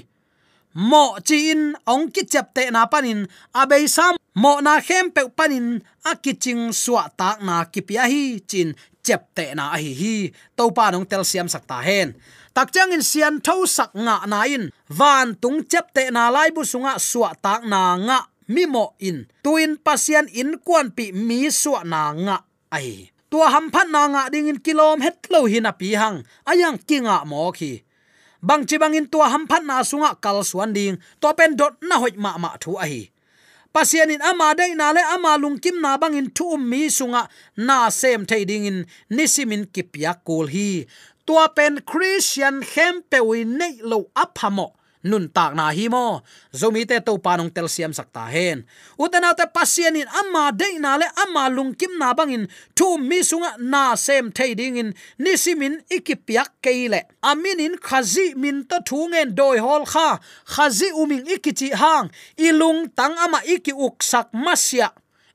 mo 0.77 1.17
chi 1.25 1.57
in 1.57 1.73
ong 1.89 2.13
ki 2.13 2.29
chep 2.29 2.53
te 2.53 2.69
na 2.69 2.85
panin 2.85 3.25
abei 3.57 3.89
sam. 3.89 4.21
Mo 4.37 4.61
na 4.61 4.85
khem 4.85 5.09
pe 5.17 5.25
panin, 5.33 5.81
a 6.05 6.13
kiching 6.13 6.69
suwa 6.69 7.09
tak 7.17 7.41
na 7.41 7.65
kipia 7.65 8.05
hi, 8.05 8.37
chin 8.45 8.77
chep 9.01 9.33
te 9.33 9.57
na 9.57 9.73
hi 9.73 9.97
hi. 9.97 10.17
To 10.61 10.69
pa 10.77 10.93
nong 10.93 11.09
tel 11.09 11.25
siam 11.25 11.49
sak 11.49 11.65
ta 11.65 11.81
hen. 11.81 12.13
Tak 12.53 12.69
chang 12.69 12.93
in 12.93 13.01
sian 13.01 13.41
tho 13.41 13.65
sak 13.65 13.97
nga 13.97 14.29
na 14.29 14.45
in. 14.45 14.69
Van 14.93 15.33
tung 15.41 15.65
chep 15.65 15.97
te 15.97 16.13
na 16.13 16.29
lai 16.29 16.53
bu 16.53 16.69
sunga 16.69 17.01
suwa 17.01 17.33
tak 17.41 17.65
na 17.65 17.97
nga, 17.97 18.19
mi 18.53 18.69
mo 18.69 18.93
in. 19.01 19.25
Tuin 19.41 19.81
pasian 19.81 20.29
in 20.29 20.61
kwan 20.61 20.93
pi 20.93 21.17
mi 21.17 21.49
suwa 21.49 21.81
na 21.89 22.13
nga 22.13 22.37
ai 22.77 23.09
tua 23.31 23.51
ham 23.51 23.69
phat 23.75 23.89
na 23.91 24.07
nga 24.13 24.23
ding 24.33 24.49
in 24.49 24.61
kilom 24.65 25.01
het 25.03 25.29
lo 25.33 25.45
hin 25.45 25.67
a 25.67 25.73
pi 25.73 25.97
hang. 25.97 26.23
Ayang 26.45 26.79
kinga 26.79 27.25
mo 27.25 27.51
khi 27.53 27.83
bang 28.43 28.67
chi 28.67 28.79
bang 28.79 28.95
in 28.95 29.07
tua 29.07 29.29
ham 29.29 29.47
phat 29.47 29.63
na 29.65 29.83
sunga 29.83 30.21
kal 30.21 30.45
suan 30.45 30.73
ding, 30.73 30.99
to 31.21 31.35
pen 31.35 31.57
dot 31.57 31.77
na 31.83 31.99
hoi 31.99 32.13
ma 32.17 32.37
ma 32.39 32.57
thu 32.61 32.77
a 32.77 32.87
hi. 32.87 33.11
Pasian 33.75 34.11
in 34.11 34.23
ama 34.23 34.55
dei 34.57 34.75
na 34.75 34.93
le 34.93 35.03
ama 35.15 35.37
lung 35.37 35.59
kim 35.59 35.81
na 35.81 35.97
bang 35.97 36.15
in 36.15 36.31
thu 36.31 36.55
um 36.55 36.69
mi 36.71 36.89
sunga 36.89 37.29
na 37.57 37.89
sem 37.91 38.25
thei 38.27 38.45
ding 38.45 38.65
in 38.65 38.87
nisimin 39.11 39.67
kipya 39.67 40.13
kul 40.25 40.47
hi. 40.47 40.87
Tua 41.27 41.49
pen 41.49 41.83
christian 41.85 42.63
hem 42.63 43.03
pe 43.11 43.19
wi 43.21 43.45
nei 43.45 43.81
lo 43.83 43.99
aphamo 44.15 44.73
nun 45.11 45.31
tak 45.31 45.55
na 45.55 45.71
hi 45.71 45.87
mo. 45.89 46.21
Zomi 46.51 46.83
te 46.91 46.99
to 47.01 47.17
panong 47.23 47.55
tel 47.55 47.71
siam 47.71 47.95
sakta 47.95 48.27
hen. 48.27 48.67
Utena 48.99 49.31
te 49.39 49.47
pasien 49.47 49.97
in 49.97 50.11
amma 50.21 50.51
de 50.51 50.79
na 50.83 50.99
le 51.01 51.07
amma 51.23 51.47
lungkim 51.57 51.95
na 51.99 52.11
bangin 52.19 52.45
thu 52.77 52.99
mi 52.99 53.23
sunga 53.23 53.55
na 53.59 53.95
sem 53.95 54.35
thei 54.37 54.53
ding 54.59 54.77
in. 54.83 54.91
Nisimin 55.23 55.81
ikipiak 55.87 56.59
keile 56.65 57.07
amin 57.23 57.61
in 57.61 57.75
khazi 57.79 58.35
min 58.35 58.67
to 58.69 58.83
thungen 58.89 59.35
doi 59.39 59.59
hol 59.63 59.87
kha. 59.87 60.19
Khazi 60.53 60.91
uming 60.93 61.25
ikichi 61.25 61.71
hang. 61.73 62.11
Ilung 62.37 62.91
tang 62.99 63.15
ama 63.25 63.41
iki 63.47 63.73
uksak 63.73 64.35
masya 64.35 64.91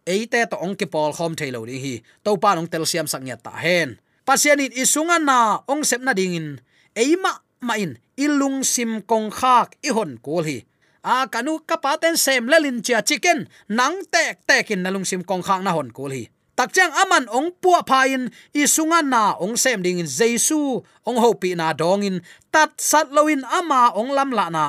eite 0.06 0.50
to 0.50 0.58
ongki 0.58 0.90
pol 0.90 1.14
khom 1.14 1.34
thailo 1.38 1.64
ri 1.66 1.78
hi. 1.80 1.96
To 2.26 2.38
panong 2.38 2.70
tel 2.70 2.86
siam 2.86 3.08
sak 3.08 3.22
nya 3.24 3.38
ta 3.38 3.54
hen. 3.54 4.00
Pasien 4.26 4.60
in 4.62 4.74
isunga 4.74 5.18
na 5.18 5.62
ong 5.68 5.84
sep 5.86 6.02
na 6.02 6.14
ding 6.14 6.36
in. 6.36 6.48
Eima 6.96 7.32
ma 7.62 7.74
in 7.78 7.98
ilung 8.18 8.66
sim 8.66 9.02
kong 9.10 9.30
khak 9.40 9.78
i 9.88 9.90
hon 9.96 10.18
kul 10.26 10.44
à, 10.44 10.48
hi 10.50 10.58
a 11.04 11.16
kanu 11.34 11.54
kapaten 11.70 12.16
sem 12.18 12.44
lelin 12.52 12.82
chia 12.86 13.02
chicken 13.02 13.40
nang 13.78 13.96
tek 14.14 14.36
tekin 14.50 14.82
nalung 14.84 15.06
sim 15.10 15.22
kong 15.30 15.44
khak 15.48 15.62
na 15.66 15.72
hon 15.78 15.90
kul 15.98 16.12
à, 16.12 16.18
hi 16.18 16.24
takchang 16.62 16.94
aman 16.94 17.26
ong 17.34 17.50
puwa 17.58 17.82
phain 17.82 18.30
sunga 18.54 19.02
na 19.02 19.34
ong 19.42 19.58
sem 19.58 19.82
ding 19.82 19.98
in 19.98 20.06
jesu 20.06 20.86
ong 21.10 21.18
hopi 21.18 21.58
na 21.58 21.74
dong 21.74 22.06
in. 22.06 22.22
Tat 22.54 22.78
sat 22.78 23.10
loin 23.10 23.42
ama 23.50 23.90
ong 23.98 24.14
lam 24.14 24.30
la 24.30 24.46
na. 24.54 24.66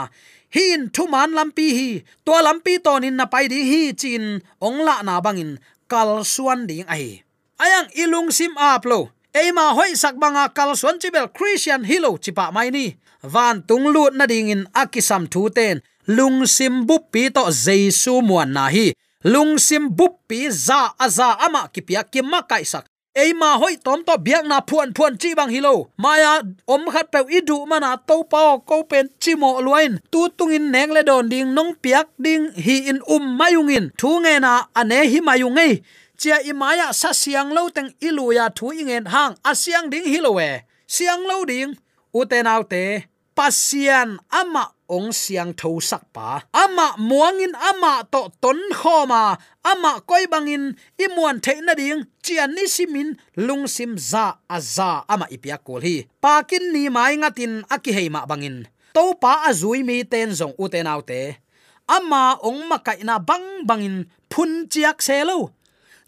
Hin 0.49 0.89
thu 0.89 1.05
man 1.05 1.37
lampi 1.37 1.69
hi 1.77 1.91
to 2.25 2.33
lampi 2.33 2.81
ton 2.81 3.05
in 3.05 3.21
na 3.21 3.29
pai 3.29 3.45
di 3.53 3.61
hi 3.61 3.83
chin 3.93 4.41
ong 4.61 4.81
la 4.81 5.05
na 5.05 5.21
bangin 5.21 5.61
kal 5.93 6.25
suan 6.25 6.65
ding 6.65 6.89
ai 6.89 7.21
ayang 7.61 7.89
ilung 7.93 8.33
sim 8.33 8.57
aplo 8.57 9.13
lo 9.13 9.22
eima 9.35 9.73
hoi 9.77 9.97
sak 9.97 10.17
banga 10.21 10.49
kal 10.49 10.77
suan 10.77 10.99
chibel 11.01 11.29
christian 11.37 11.85
hilo 11.85 12.17
chipa 12.19 12.53
mai 12.53 12.71
ni. 12.71 12.95
Van 13.23 13.63
tung 13.63 13.87
lut 13.95 14.13
na 14.15 14.27
ding 14.27 14.51
in 14.51 14.67
akisam 14.75 15.27
thu 15.33 15.49
ten. 15.49 15.81
Lung 16.07 16.47
sim 16.47 16.87
bup 16.87 17.03
pi 17.13 17.29
to 17.31 17.43
jesu 17.65 18.21
muan 18.21 18.53
na 18.53 18.69
hi. 18.69 18.93
Lung 19.25 19.59
sim 19.59 19.89
bup 19.99 20.15
pi 20.29 20.51
za 20.51 20.81
aza 20.99 21.29
ama 21.47 21.69
kipia 21.73 22.03
kimma 22.13 22.43
kai 22.51 22.65
sak. 22.65 22.85
Eima 23.15 23.59
hoi 23.61 23.77
tom 23.85 24.05
to 24.05 24.17
biak 24.17 24.45
na 24.49 24.61
phuan 24.69 24.93
phuan 24.97 25.17
chi 25.21 25.35
bang 25.35 25.51
hilo. 25.51 25.75
Maya, 25.99 26.41
om 26.67 26.89
khat 26.93 27.13
pe 27.13 27.21
idu 27.39 27.67
mana 27.69 27.97
to 28.09 28.25
pa 28.25 28.59
ko 28.69 28.83
pen 28.91 29.09
chi 29.21 29.35
mo 29.35 29.61
luain. 29.61 30.01
Tu 30.13 30.29
tung 30.37 30.53
in 30.53 30.73
neng 30.73 30.93
le 30.93 31.03
don 31.03 31.29
ding 31.29 31.55
nong 31.55 31.75
piak 31.83 32.07
ding 32.19 32.51
hi 32.65 32.77
in 32.91 33.01
um 33.15 33.25
mayungin 33.39 33.91
thu 33.99 34.21
nge 34.21 34.41
na 34.41 34.53
ane 34.75 34.99
hi 35.13 35.21
mayung 35.21 35.59
ei 35.59 35.83
chia 36.23 36.39
imaya 36.47 36.95
sa 36.95 37.11
siang 37.11 37.51
lo 37.51 37.67
teng 37.75 37.91
iluya 37.99 38.47
thu 38.55 38.71
ingen 38.71 39.11
hang. 39.11 39.35
Asiang 39.43 39.91
ding 39.91 40.07
hilowe 40.07 40.63
siang 40.87 41.27
lo 41.27 41.43
ding 41.43 41.75
uten 42.15 42.47
autte 42.47 43.11
pasian 43.35 44.23
ama 44.31 44.71
ong 44.87 45.11
siang 45.11 45.51
tho 45.51 45.83
sak 45.83 46.15
pa. 46.15 46.47
Ama 46.55 46.95
muangin 47.03 47.51
ama 47.59 48.07
to 48.07 48.31
ton 48.39 48.55
khoma 48.71 49.35
ama 49.67 49.99
koi 50.07 50.31
bangin 50.31 50.79
imuan 50.95 51.43
theina 51.43 51.75
ding. 51.75 52.07
Chian 52.23 52.55
ni 52.55 52.71
simin 52.71 53.19
lungsim 53.35 53.99
za 53.99 54.39
aza 54.47 55.03
ama 55.11 55.27
ipia 55.27 55.59
kol 55.59 55.83
hi. 55.83 56.07
Pakin 56.23 56.71
ni 56.71 56.87
mai 56.87 57.19
ngatin 57.19 57.67
aki 57.67 57.91
heima 57.91 58.23
bangin 58.31 58.71
to 58.95 59.19
pa 59.19 59.43
azui 59.51 59.83
mi 59.83 60.07
ten 60.07 60.31
zong 60.31 60.55
uten 60.55 60.87
autte 60.87 61.43
ama 61.91 62.39
ong 62.47 62.71
makai 62.71 63.03
na 63.03 63.19
bang 63.19 63.67
bangin 63.67 64.07
phun 64.31 64.71
chiak 64.71 65.03
selo 65.03 65.51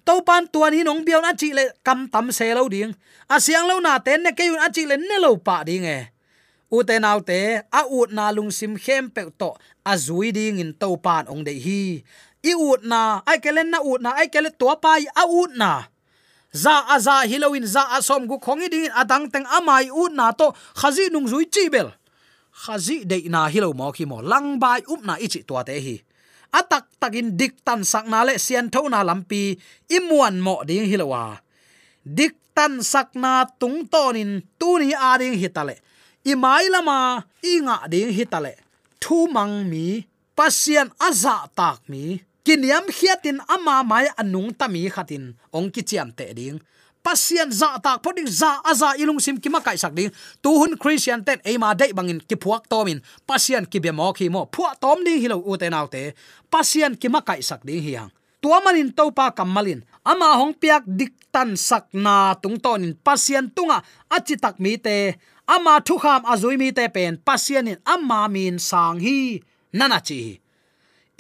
to 0.07 0.21
pan 0.23 0.45
tuan 0.53 0.73
hi 0.77 0.83
nong 0.85 1.03
biao 1.07 1.21
na 1.25 1.33
chi 1.41 1.53
le 1.57 1.65
kam 1.87 2.09
tam 2.13 2.33
se 2.33 2.55
lo 2.55 2.69
ding. 2.69 2.93
A 3.29 3.41
siang 3.41 3.67
lo 3.67 3.81
na 3.81 3.99
ten 3.99 4.23
ne 4.23 4.31
ke 4.33 4.45
yun 4.45 4.61
a 4.61 4.69
chi 4.75 4.85
le 4.91 4.97
ne 4.97 5.17
lo 5.25 5.37
pa 5.37 5.65
ding 5.65 5.85
e. 5.85 5.99
U 6.71 6.83
te 6.83 6.99
nau 6.99 7.21
te, 7.21 7.41
a 7.73 7.81
ut 7.89 8.11
na 8.13 8.31
lung 8.37 8.51
sim 8.51 8.77
khem 8.85 9.11
pe 9.15 9.23
to, 9.41 9.51
a 9.87 9.93
zui 9.97 10.33
ding 10.33 10.59
in 10.59 10.73
to 10.81 10.97
pan 10.97 11.25
ong 11.33 11.45
dei 11.47 11.59
hi. 11.67 12.03
I 12.45 12.53
ut 12.53 12.85
na, 12.85 13.25
ai 13.27 13.39
ke 13.41 13.51
len 13.57 13.71
na 13.73 13.79
ut 13.81 14.01
na, 14.05 14.11
ai 14.21 14.29
ke 14.29 14.41
le 14.45 14.51
to 14.51 14.69
pai, 14.83 15.07
a 15.17 15.25
ut 15.25 15.53
na. 15.57 15.89
Za 16.53 16.87
a 16.95 17.01
za 17.01 17.25
hiloin 17.31 17.67
za 17.67 17.83
asom 17.97 18.27
gu 18.31 18.37
khongi 18.39 18.69
ding 18.71 18.91
adang 18.95 19.27
teng 19.33 19.47
amai 19.57 19.91
ut 19.91 20.13
na 20.13 20.31
to 20.33 20.53
khazi 20.81 21.11
nung 21.11 21.27
zui 21.27 21.47
chi 21.55 21.69
bel. 21.73 21.89
Khazi 22.63 23.05
de 23.05 23.17
na 23.29 23.49
hilo 23.49 23.73
mo 23.73 23.91
ki 23.93 24.05
mo, 24.05 24.19
lang 24.23 24.59
bai 24.63 24.81
up 24.93 25.03
na 25.03 25.15
ichi 25.19 25.43
to 25.49 25.55
te 25.67 25.75
hi 25.85 25.97
atak 26.55 26.87
takin 27.03 27.35
dik 27.35 27.67
tan 27.67 27.83
sak 27.83 28.07
na 28.07 28.23
le 28.23 28.39
sian 28.39 28.71
tho 28.71 28.87
na 28.87 29.03
lampi, 29.03 29.59
imuan 29.91 30.39
mo 30.39 30.63
ding 30.63 30.87
hilowa. 30.87 31.43
Dik 32.07 32.55
tan 32.55 32.79
sak 32.79 33.19
na 33.19 33.43
tung 33.59 33.91
tonin, 33.91 34.47
tu 34.55 34.79
ni 34.79 34.95
a 34.95 35.19
ding 35.19 35.35
hitale. 35.35 35.83
Imai 36.23 36.71
lama, 36.71 37.27
inga 37.43 37.91
ding 37.91 38.15
hitale. 38.15 38.55
Thu 39.03 39.27
mang 39.35 39.67
mi, 39.67 40.07
pasian 40.39 40.89
aza 41.03 41.51
tak 41.59 41.83
mi. 41.91 42.23
Kiniam 42.45 42.85
khiatin 42.93 43.41
ama 43.49 43.81
mai 43.83 44.07
anung 44.21 44.53
tami 44.53 44.87
khatin. 44.93 45.33
Ong 45.57 45.69
ki 45.75 45.83
chiam 45.83 46.13
te 46.13 46.29
ding 46.37 46.61
pasien 47.05 47.53
za 47.53 47.77
tak 47.85 48.01
poding 48.01 48.25
za 48.25 48.65
aza 48.65 48.97
ilung 48.97 49.21
sim 49.21 49.37
ki 49.37 49.53
makai 49.53 49.77
sak 49.77 49.93
ding. 49.93 50.09
Tu 50.41 50.49
hun 50.49 50.73
christian 50.81 51.21
ten 51.21 51.39
e 51.45 51.61
ma 51.61 51.77
dei 51.77 51.93
bangin 51.93 52.25
ki 52.25 52.37
phuak 52.41 52.65
tomin 52.73 53.05
pasien 53.29 53.69
ki 53.69 53.79
be 53.85 53.93
mo 53.93 54.09
khi 54.17 54.33
mo 54.33 54.49
phua 54.49 54.73
tom 54.81 55.05
ding 55.05 55.21
hilo 55.21 55.37
u 55.45 55.53
te 55.61 55.69
naw 55.69 55.87
te. 55.93 56.17
Pasien 56.49 56.97
ki 56.97 57.13
makai 57.13 57.45
sak 57.45 57.61
ding 57.69 57.85
hiang 57.85 58.09
tua 58.41 58.61
manin 58.65 58.93
to 58.93 59.09
pa 59.13 59.33
kamalin 59.33 59.81
ama 60.05 60.37
hong 60.41 60.53
piak 60.57 60.85
dik 60.85 61.13
tan 61.33 61.57
sak 61.57 61.93
na 61.93 62.37
tung 62.37 62.61
tonin 62.61 62.93
pasian 63.05 63.49
tunga 63.53 63.85
achi 64.09 64.41
tak 64.41 64.57
mi 64.57 64.81
te. 64.81 65.21
Ama 65.45 65.85
thu 65.85 66.01
kham 66.01 66.25
azui 66.25 66.57
mi 66.57 66.73
te 66.73 66.89
pen. 66.89 67.21
Pasien 67.21 67.69
in 67.69 67.81
ama 67.85 68.29
min 68.33 68.57
sang 68.57 68.97
hi. 68.97 69.45
Nana 69.77 70.01
chi 70.01 70.41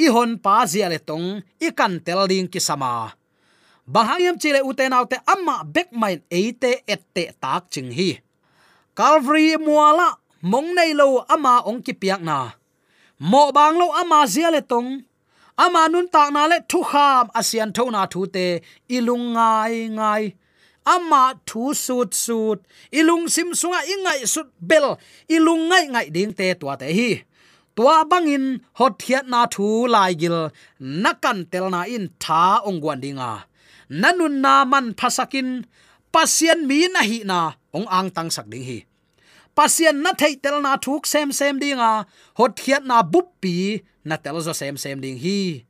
i 0.05 0.07
hon 0.14 0.31
pa 0.44 0.66
zia 0.66 0.88
le 0.88 0.99
tong. 0.99 1.29
I 1.61 1.68
kan 1.79 2.01
tel 2.05 2.25
ding 2.31 2.49
ki 2.53 2.61
sama 2.61 3.12
bahayam 3.87 4.37
chile 4.40 4.61
uten 4.64 4.92
autte 4.97 5.16
amma 5.27 5.64
bek 5.64 5.92
main 5.92 6.20
eite 6.31 6.73
ette 6.88 7.25
tak 7.42 7.70
ching 7.73 7.90
hi. 7.92 8.20
Calvary 8.97 9.57
muala, 9.59 10.09
mong 10.42 10.75
nei 10.77 10.92
lo 10.94 11.25
ama 11.29 11.62
ong 11.68 11.83
ki 11.83 11.92
piak 12.01 12.23
na. 12.23 12.38
Mo 13.18 13.53
bang 13.53 13.77
lo 13.81 13.87
ama 14.01 14.27
zia 14.27 14.51
le 14.51 14.61
tong. 14.61 15.03
Ama 15.57 15.88
nun 15.88 16.09
tak 16.14 16.33
na 16.35 16.47
le 16.51 16.59
thu 16.70 16.81
kham 16.90 17.31
asian 17.38 17.70
tho 17.77 17.85
na 17.90 18.07
thu 18.12 18.27
te. 18.27 18.47
Ilung 18.97 19.27
ngai 19.35 19.75
ngai. 19.99 20.25
Ama 20.94 21.23
thu 21.49 21.75
sut 21.75 22.11
sut. 22.25 22.59
Ilung 22.99 23.25
sim 23.35 23.55
sunga 23.61 23.81
ingai 23.92 24.20
sut 24.27 24.49
bel. 24.68 24.87
Ilung 25.37 25.62
ngai 25.70 25.85
ngai 25.92 26.07
ding 26.14 26.33
te 26.38 26.47
tua 26.61 26.75
te 26.81 26.88
hi. 26.99 27.11
Tua 27.77 28.05
bangin 28.11 28.47
hot 28.79 28.94
hiat 29.05 29.27
na 29.33 29.40
thu 29.55 29.87
lai 29.94 30.12
gil. 30.20 30.38
Nakan 31.03 31.38
tel 31.51 31.66
na 31.75 31.81
in 31.94 32.05
tha 32.23 32.42
ong 32.68 32.79
gwan 32.83 33.01
dinga 33.05 33.33
nanun 33.90 34.40
na 34.44 34.64
man 34.64 34.97
phasakin 34.97 35.66
pasien 36.14 36.64
mi 36.68 36.87
na 36.88 37.03
hi 37.03 37.27
na, 37.27 37.59
ong 37.75 37.88
ang 37.90 38.09
tang 38.14 38.31
sak 38.31 38.47
ding 38.47 38.62
hi. 38.62 38.87
Pasien 39.55 40.03
na 40.03 40.14
thei 40.14 40.35
tel 40.35 40.59
na 40.59 40.75
thuk 40.79 41.07
sem 41.07 41.31
sem 41.31 41.55
dinga 41.59 42.07
hot 42.38 42.59
khiat 42.59 42.83
na 42.83 43.07
buppi 43.07 43.87
na 44.03 44.18
tel 44.18 44.42
zo 44.42 44.51
sem 44.51 44.75
sem 44.75 44.99
ding 44.99 45.18
hi. 45.18 45.66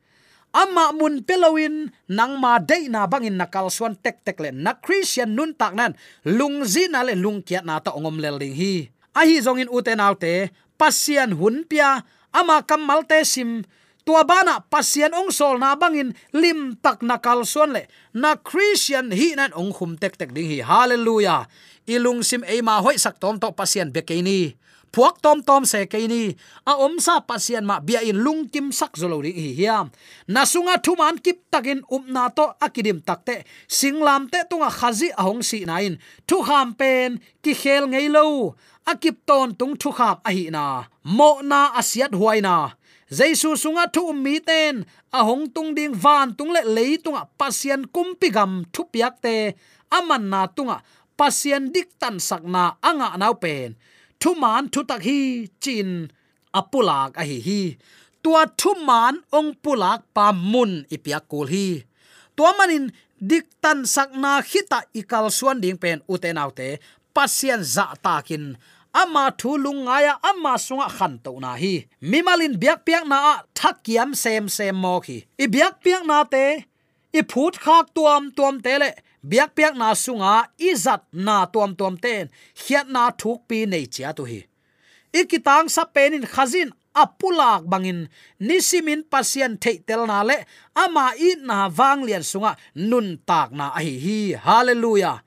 Ama 0.55 0.95
mun 0.95 1.27
pelawin, 1.27 1.91
nang 2.07 2.39
ma 2.39 2.63
dei 2.63 2.87
na 2.87 3.11
bangin 3.11 3.35
nakal 3.35 3.69
swan 3.75 3.99
tek 3.99 4.23
tek 4.23 4.39
le 4.39 4.55
na 4.55 4.79
christian 4.79 5.35
nun 5.35 5.51
tak 5.51 5.75
nan, 5.75 5.99
lung 6.23 6.63
zi 6.63 6.87
na 6.87 7.03
le 7.03 7.19
lung 7.19 7.43
kiat 7.43 7.67
na 7.67 7.83
ta 7.83 7.91
ongom 7.91 8.23
lel 8.23 8.39
ding 8.39 8.55
hi. 8.55 8.89
A 9.19 9.27
hi 9.27 9.43
zong 9.43 9.61
in 9.61 9.71
uten 9.71 9.99
autte 9.99 10.55
pasien 10.79 11.35
hun 11.35 11.67
pia 11.67 12.07
ama 12.31 12.63
kamal 12.63 13.03
te 13.07 13.21
sim 13.27 13.67
tua 14.05 14.23
bana 14.23 14.61
pasian 14.61 15.17
ong 15.17 15.33
sol 15.33 15.57
na 15.57 15.75
bangin 15.75 16.13
lim 16.37 16.77
tak 16.79 17.01
nakal 17.01 17.43
suan 17.49 17.73
le. 17.73 17.89
Na 18.13 18.37
christian 18.37 19.11
hi 19.11 19.33
nan 19.35 19.51
ong 19.57 19.73
khum 19.73 19.97
tek 19.97 20.21
tek 20.21 20.31
ding 20.37 20.49
hi. 20.49 20.61
Hallelujah. 20.61 21.49
Ilung 21.89 22.21
sim 22.21 22.45
e 22.45 22.61
ma 22.61 22.81
hoi 22.85 23.01
sak 23.01 23.17
tom 23.21 23.41
to 23.41 23.49
pasian 23.53 23.89
be 23.91 24.05
ke 24.05 24.21
ni. 24.21 24.57
Phuak 24.95 25.19
tom 25.19 25.43
tom 25.43 25.67
se 25.67 25.91
ke 25.91 25.99
ni. 26.07 26.39
A 26.69 26.79
om 26.79 27.03
sa 27.03 27.19
pasian 27.19 27.67
ma 27.67 27.83
bia 27.83 27.99
in 28.07 28.23
lung 28.23 28.47
kim 28.47 28.71
sak 28.71 28.95
zolo 28.95 29.19
ri 29.25 29.35
hi 29.35 29.51
hiam. 29.59 29.91
Na 30.31 30.47
sunga 30.47 30.79
thuman 30.79 31.19
kip 31.19 31.51
takin 31.51 31.83
um 31.91 32.05
na 32.07 32.31
to 32.31 32.47
akidim 32.63 33.03
takte 33.03 33.43
singlam 33.67 34.31
te 34.31 34.47
tunga 34.47 34.71
khazi 34.71 35.11
ahong 35.19 35.43
si 35.43 35.67
nain 35.67 35.99
thu 36.29 36.47
kham 36.47 36.79
pen 36.79 37.19
ki 37.43 37.53
khel 37.53 37.91
ngei 37.91 38.07
lo. 38.07 38.55
Akip 38.87 39.25
ton 39.25 39.57
tung 39.59 39.75
thu 39.81 39.91
khap 39.97 40.21
a 40.29 40.31
hi 40.31 40.53
na. 40.53 40.85
Mo 41.03 41.41
na 41.41 41.73
asiat 41.81 42.13
huai 42.15 42.45
na 42.45 42.77
jaisu 43.19 43.51
sunga 43.63 43.85
thu 43.95 44.03
mi 44.25 44.35
ten 44.49 44.75
ahong 45.19 45.45
à, 45.47 45.51
tung 45.55 45.71
ding 45.77 45.95
van 46.03 46.27
tung 46.39 46.53
le 46.57 46.63
lei 46.77 46.93
tunga 47.05 47.23
pasien 47.39 47.81
kumpi 47.95 48.29
gam 48.37 48.53
thu 48.73 48.83
piak 48.93 49.15
te 49.25 49.35
aman 49.97 50.25
à, 50.27 50.29
na 50.33 50.41
tunga 50.57 50.77
pasien 51.19 51.63
dik 51.75 51.89
tan 52.01 52.17
sakna 52.29 52.65
anga 52.89 53.09
nau 53.23 53.35
pen 53.43 53.69
thu 54.21 54.31
man 54.43 54.63
thu 54.73 54.81
tak 54.91 55.01
hi, 55.07 55.19
chin. 55.65 55.91
À, 56.09 56.61
Apulak 56.61 57.11
a 57.21 57.23
hi 57.29 57.39
hi. 57.47 57.61
Tua 58.23 58.43
thu 58.59 58.71
man 58.89 59.15
ong 59.39 59.51
pulak 59.63 60.01
pa 60.17 60.27
mun 60.33 60.73
ipiak 60.95 61.25
kul 61.31 61.47
hi. 61.53 61.67
Tua 62.37 62.51
manin 62.59 62.85
dik 63.31 63.47
tan 63.63 63.79
sakna 63.95 64.33
khita 64.51 64.79
ikal 65.01 65.27
suan 65.39 65.59
ding 65.63 65.79
pen 65.83 65.99
uten 66.13 66.39
autte 66.43 66.69
pasien 67.15 67.61
za 67.75 67.87
dạ 67.91 67.95
takin 68.05 68.45
ama 68.95 69.25
thu 69.41 69.51
lungaya 69.65 70.15
ama 70.31 70.55
sunga 70.67 70.89
khan 70.97 71.15
to 71.25 71.33
na 71.45 71.53
hi. 71.63 71.75
Mimalin 72.11 72.55
biak 72.63 72.79
piak 72.87 73.05
na 73.13 73.19
thakiam 73.59 74.11
sem 74.23 74.49
sem 74.57 74.75
mo 74.83 74.95
khi. 75.05 75.19
I 75.43 75.47
biak 75.55 75.75
piak 75.85 76.03
na 76.11 76.19
te, 76.25 76.47
i 77.19 77.21
phut 77.31 77.55
khak 77.65 77.87
tuam 77.95 78.23
tuam 78.37 78.57
te 78.65 78.75
le. 78.83 78.91
Biak 79.31 79.51
piak 79.57 79.75
na 79.81 79.89
sunga 80.05 80.35
izat 80.71 81.03
na 81.27 81.37
tuam 81.53 81.73
tuam 81.79 81.95
ten 82.05 82.25
hiat 82.63 82.87
na 82.95 83.11
thuk 83.21 83.39
pi 83.49 83.59
nei 83.67 83.87
chia 83.95 84.11
tu 84.17 84.25
hi. 84.31 84.41
Ikitang 85.15 85.71
sa 85.71 85.85
penin 85.95 86.27
khazin, 86.27 86.71
apulak 87.03 87.63
bangin. 87.71 88.01
Nisimin 88.47 89.03
pasien 89.11 89.53
thei 89.63 89.79
tel 89.87 90.03
na 90.11 90.23
le. 90.29 90.39
Ama 90.75 91.07
i 91.19 91.31
na 91.49 91.59
wang 91.79 92.01
lian 92.07 92.25
sunga, 92.31 92.53
nun 92.91 93.09
tak 93.29 93.49
na 93.59 93.67
a 93.79 93.81
hi 93.87 93.95
hi. 94.05 94.19
Hallelujah 94.47 95.23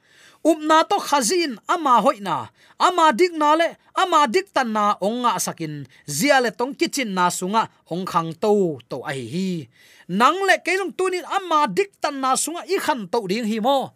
upna 0.49 0.77
to 0.89 0.97
khazin, 1.07 1.60
ama 1.67 1.93
hoina 2.05 2.38
ama 2.79 3.12
dik 3.19 3.33
na 3.41 3.49
le, 3.60 3.67
ama 4.01 4.27
dik 4.33 4.47
tan 4.55 4.69
na 4.75 4.95
onga 5.01 5.33
sakin. 5.45 5.73
Zia 6.17 6.38
le 6.43 6.51
tong 6.51 6.73
kitchen 6.79 7.10
na 7.17 7.25
sunga 7.29 7.63
ong 7.91 8.05
khang 8.12 8.31
to 8.41 8.79
to 8.89 8.97
ai 9.12 9.21
hi 9.33 9.49
nang 10.19 10.39
le 10.47 10.55
ke 10.65 10.71
jong 10.79 10.93
tunin, 10.97 11.25
ama 11.38 11.67
dik 11.67 11.91
tan 12.01 12.15
na 12.23 12.31
sunga, 12.43 12.62
i 12.63 12.77
khan 12.86 13.01
to 13.12 13.19
ding 13.27 13.47
hi 13.51 13.60
mo. 13.60 13.91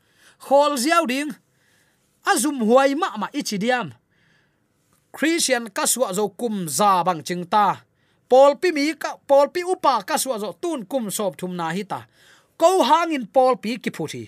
Khol 0.45 0.73
ziaw 0.83 1.05
ding. 1.07 1.31
Azum 2.31 2.57
huai 2.67 2.91
ma 3.01 3.07
ma 3.21 3.27
ichi 3.39 3.57
diam. 3.63 3.87
Christian 5.15 5.69
kaswa 5.77 6.13
zo 6.17 6.29
kum 6.39 6.67
za 6.67 7.03
bang 7.03 7.21
chingta 7.27 7.65
pol 8.31 8.55
pi 8.61 8.71
mi 8.71 8.93
ka 8.95 9.19
pol 9.27 9.47
pi 9.53 9.61
upa 9.73 10.03
kaswa 10.09 10.39
zo 10.39 10.49
tun 10.61 10.85
kum 10.91 11.11
sop 11.11 11.37
thum 11.39 11.55
na 11.55 11.69
hi 11.75 11.83
ta. 11.83 11.99
Ko 12.59 12.83
hangin 12.89 13.25
pol 13.35 13.55
pi 13.63 13.77
ki 13.83 13.91
phuthi 13.95 14.23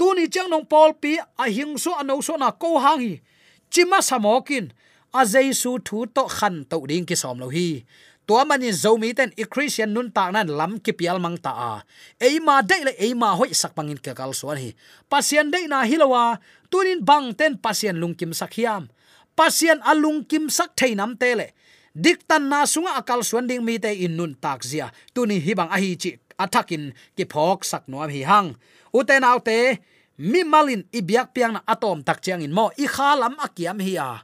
tu 0.00 0.16
ni 0.16 0.32
chang 0.32 0.48
nong 0.48 0.64
pol 0.64 0.96
pi 0.96 1.20
a 1.20 1.44
hing 1.52 1.76
so 1.76 1.92
ano 1.92 2.24
so 2.24 2.40
na 2.40 2.48
ko 2.56 2.80
hangi 2.80 3.20
chima 3.68 4.00
samokin 4.00 4.72
a 5.12 5.28
jaisu 5.28 5.76
thu 5.84 6.08
to 6.08 6.24
khan 6.24 6.64
to 6.64 6.80
ding 6.88 7.04
ki 7.04 7.16
som 7.22 7.36
lo 7.36 7.52
hi. 7.52 7.84
To 8.24 8.40
mani 8.48 8.70
zomi 8.70 9.10
ten 9.18 9.34
i 9.36 9.44
christian 9.44 9.92
nun 9.92 10.08
ta 10.16 10.30
nan 10.30 10.48
lam 10.58 10.72
ki 10.80 10.92
pial 10.96 11.18
mang 11.20 11.36
ta 11.36 11.52
a. 11.52 11.72
Ei 12.16 12.40
ma 12.40 12.62
dei 12.62 12.80
le 12.86 12.92
ei 12.96 13.12
ma 13.12 13.34
hoi 13.36 13.52
sak 13.52 13.76
pangin 13.76 14.00
ka 14.00 14.14
kal 14.16 14.32
suan 14.32 14.56
hi. 14.56 14.70
Pasien 15.10 15.50
dei 15.52 15.68
na 15.68 15.84
hilowa 15.84 16.38
tunin 16.70 17.04
bang 17.04 17.34
ten 17.36 17.58
pasien 17.58 18.00
lungkim 18.00 18.32
sakhiam 18.40 18.88
pasien 19.36 19.78
alung 19.84 20.24
kim 20.30 20.48
sak 20.48 20.70
theinam 20.78 21.12
tele 21.20 21.52
diktan 21.92 22.48
na 22.48 22.64
sunga 22.72 22.96
akal 23.00 23.20
suan 23.20 23.44
ding 23.50 23.64
mi 23.66 23.76
te 23.76 23.90
in 23.92 24.16
nun 24.16 24.32
tak 24.40 24.64
zia. 24.64 24.88
Tuni 25.14 25.36
hi 25.44 25.52
bang 25.58 25.70
chi 26.00 26.10
athakin 26.38 26.94
ki 27.16 27.24
phok 27.32 27.68
sak 27.68 27.84
nuam 27.90 28.08
hi 28.08 28.22
hang. 28.24 28.56
Uten 28.94 29.26
autte 29.26 29.78
mi 30.20 30.44
malin 30.44 30.84
i 30.92 31.00
biak 31.00 31.32
piang 31.32 31.56
na 31.56 31.60
atom 31.64 32.04
tak 32.04 32.20
chiang 32.20 32.44
in 32.44 32.52
mo. 32.52 32.68
I 32.76 32.84
khalam 32.84 33.40
akiam 33.40 33.80
hi 33.80 33.96
a. 33.96 34.20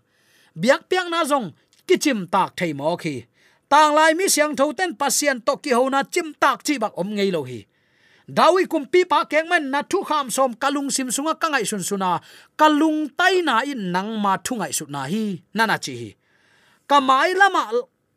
Biak 0.52 0.92
piang 0.92 1.08
na 1.08 1.24
zong, 1.24 1.56
kichim 1.88 2.28
tak 2.28 2.52
thei 2.56 2.76
mo 2.76 2.96
khi. 3.00 3.24
Tang 3.68 3.96
lai 3.96 4.12
mi 4.12 4.28
siang 4.28 4.52
tho 4.52 4.72
ten 4.76 4.92
pasien 5.00 5.40
to 5.40 5.56
ki 5.56 5.72
hona 5.72 6.04
chim 6.04 6.36
tak 6.38 6.60
chi 6.66 6.78
bak 6.78 6.92
om 7.00 7.16
ngei 7.16 7.32
lo 7.32 7.42
hi. 7.48 7.64
Dawi 8.28 8.66
kum 8.66 8.84
pi 8.92 9.04
pa 9.06 9.24
keng 9.24 9.48
men 9.48 9.70
na 9.70 9.80
thu 9.82 10.02
kham 10.02 10.30
som 10.30 10.52
kalung 10.54 10.90
sim 10.90 11.08
sunga 11.10 11.34
kangai 11.34 11.64
sun 11.64 11.82
suna. 11.82 12.20
Kalung 12.58 13.08
tai 13.18 13.40
na 13.42 13.62
in 13.62 13.92
nang 13.94 14.20
ma 14.22 14.36
thungai 14.36 14.72
su 14.74 14.84
na 14.88 15.06
hi. 15.06 15.42
Nana 15.54 15.78
chi 15.78 15.94
hi. 16.00 16.10
Kamai 16.90 17.34
lama 17.34 17.62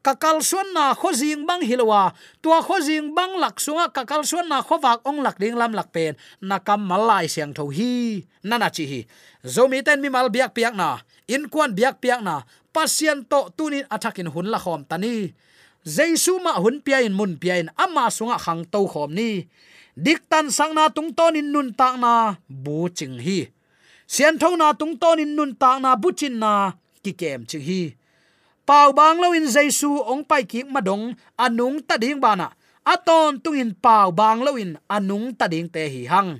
kakal 0.05 0.39
suan 0.39 0.67
na 0.73 0.95
kho 0.95 1.09
jing 1.11 1.43
bang 1.47 1.61
hilwa 1.63 2.13
tua 2.41 2.59
kho 2.63 2.79
jing 2.79 3.11
bang 3.17 3.35
lak 3.39 3.59
sunga 3.59 3.91
kakal 3.91 4.23
suan 4.23 4.47
na 4.47 4.63
kho 4.63 4.79
wak 4.79 5.03
ong 5.03 5.19
lak 5.25 5.37
ding 5.41 5.55
lam 5.55 5.71
lak 5.75 5.91
pen. 5.91 6.15
Na 6.41 6.59
kam 6.59 6.81
malai 6.87 7.27
siang 7.27 7.53
tho 7.53 7.67
hi. 7.67 8.23
Nana 8.43 8.69
chi 8.71 8.85
hi. 8.91 9.01
Zomi 9.43 9.83
ten 9.85 10.01
mi 10.01 10.09
mal 10.09 10.31
biak 10.31 10.55
piak 10.55 10.73
na. 10.75 11.03
In 11.27 11.51
kwan 11.51 11.75
biak 11.77 11.99
piak 12.03 12.21
na. 12.23 12.43
Pasien 12.73 13.25
to 13.25 13.49
tunin 13.57 13.85
athakin 13.89 14.29
hun 14.33 14.47
la 14.53 14.59
khom 14.61 14.85
tani 14.89 15.33
jaisu 15.83 16.37
ma 16.43 16.59
hun 16.61 16.83
pia 16.85 17.01
in 17.01 17.17
mun 17.17 17.39
pia 17.41 17.57
in 17.57 17.69
ama 17.75 18.11
sunga 18.13 18.37
khang 18.37 18.63
to 18.71 18.85
khom 18.87 19.11
ni. 19.13 19.47
Dik 19.99 20.31
tan 20.31 20.47
sang 20.47 20.71
na 20.77 20.87
tung 20.87 21.11
ton 21.11 21.35
in 21.35 21.51
nun 21.51 21.75
tak 21.75 21.99
na. 21.99 22.39
Bu 22.47 22.87
ching 22.93 23.19
hi. 23.19 23.51
Sian 24.09 24.39
tho 24.41 24.55
na 24.55 24.73
tung 24.73 24.97
ton 24.97 25.19
in 25.19 25.35
nun 25.35 25.53
tak 25.53 25.77
na, 25.83 25.93
bu 25.93 26.09
chin 26.15 26.39
na. 26.39 26.73
Ki 27.03 27.11
kem 27.13 27.45
chi 27.45 27.59
hi 27.59 27.81
pau 28.69 28.93
bang 28.93 29.17
lo 29.17 29.33
in 29.33 29.49
jaisu 29.49 29.89
ong 30.05 30.21
pai 30.21 30.45
ki 30.45 30.69
madong 30.69 31.17
anung 31.41 31.81
ta 31.81 31.97
ding 31.97 32.21
bana 32.21 32.53
aton 32.85 33.41
tungin 33.41 33.73
pau 33.73 34.13
bang 34.13 34.45
lo 34.45 34.53
in, 34.61 34.77
anung 34.85 35.33
ta 35.33 35.49
ding 35.49 35.65
te 35.65 35.89
hi 35.89 36.05
hang. 36.05 36.37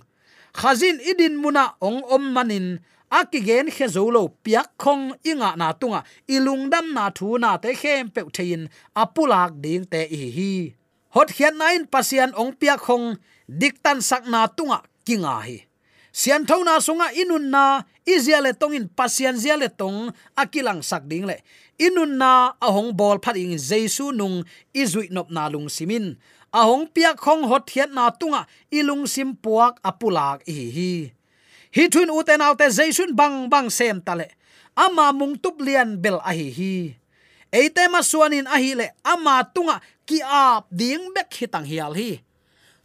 Khazin 0.54 1.02
idin 1.02 1.42
muna 1.42 1.74
ong 1.82 2.06
om 2.06 2.22
manin 2.30 2.78
akigen 3.10 3.74
khe 3.74 3.90
zolo 3.90 4.30
piak 4.46 4.78
khong 4.78 5.18
inga 5.26 5.58
na 5.58 5.74
tunga. 5.74 6.06
Ilung 6.30 6.70
dam 6.70 6.94
na 6.94 7.10
thu 7.10 7.42
na 7.42 7.58
te 7.58 7.74
khem 7.74 8.14
pe 8.14 8.22
thein 8.30 8.70
apulak 8.94 9.58
ding 9.58 9.90
te 9.90 10.06
hi 10.06 10.30
hi. 10.38 10.54
Hot 11.18 11.34
hian 11.34 11.58
nain 11.58 11.90
pasian 11.90 12.30
ong 12.38 12.54
piak 12.54 12.78
khong 12.86 13.18
diktan 13.50 14.06
sak 14.06 14.30
na 14.30 14.46
tunga 14.46 14.86
kinga 15.02 15.36
hi. 15.50 15.58
Sian 16.10 16.46
thona 16.50 16.82
sunga 16.82 17.14
inun 17.14 17.54
na 17.54 17.86
iziale 18.06 18.54
tongin 18.58 18.90
pasian 18.90 19.38
ziale 19.38 19.70
tong 19.70 20.14
akilang 20.34 20.82
sak 20.82 21.06
ding 21.10 21.26
le 21.30 21.42
inun 21.80 22.20
na 22.20 22.60
ahong 22.60 22.92
bol 22.92 23.18
phat 23.24 23.40
ing 23.40 23.56
jesu 23.56 24.12
nung 24.12 24.44
izui 24.76 25.08
nop 25.10 25.32
na 25.32 25.48
lung 25.48 25.72
simin. 25.72 26.20
Ahong 26.52 26.92
piak 26.92 27.16
khong 27.16 27.48
hot 27.48 27.72
hiat 27.72 27.94
na 27.96 28.12
tunga 28.12 28.44
ilung 28.68 29.08
sim 29.08 29.34
puak 29.34 29.80
apulak 29.80 30.44
hi 30.44 30.68
hi. 30.70 30.94
Hi 31.70 31.86
thun 31.88 32.10
uten 32.10 32.42
autte 32.42 32.68
jaisun 32.68 33.16
bang 33.16 33.48
bang 33.48 33.70
sem 33.72 34.02
tale. 34.04 34.36
Ama 34.74 35.14
mung 35.14 35.38
tup 35.38 35.62
lian 35.62 35.96
bel 36.02 36.18
a 36.20 36.32
hi 36.34 36.50
hi. 36.52 36.76
Eite 37.50 37.86
ma 37.90 38.02
suanin 38.02 38.50
a 38.50 38.58
hi 38.58 38.74
le 38.74 38.94
ama 39.06 39.46
tunga 39.46 39.78
ki 40.10 40.22
ap 40.26 40.66
ding 40.74 41.14
bek 41.14 41.30
hitang 41.30 41.66
hial 41.70 41.94
hi. 41.94 42.22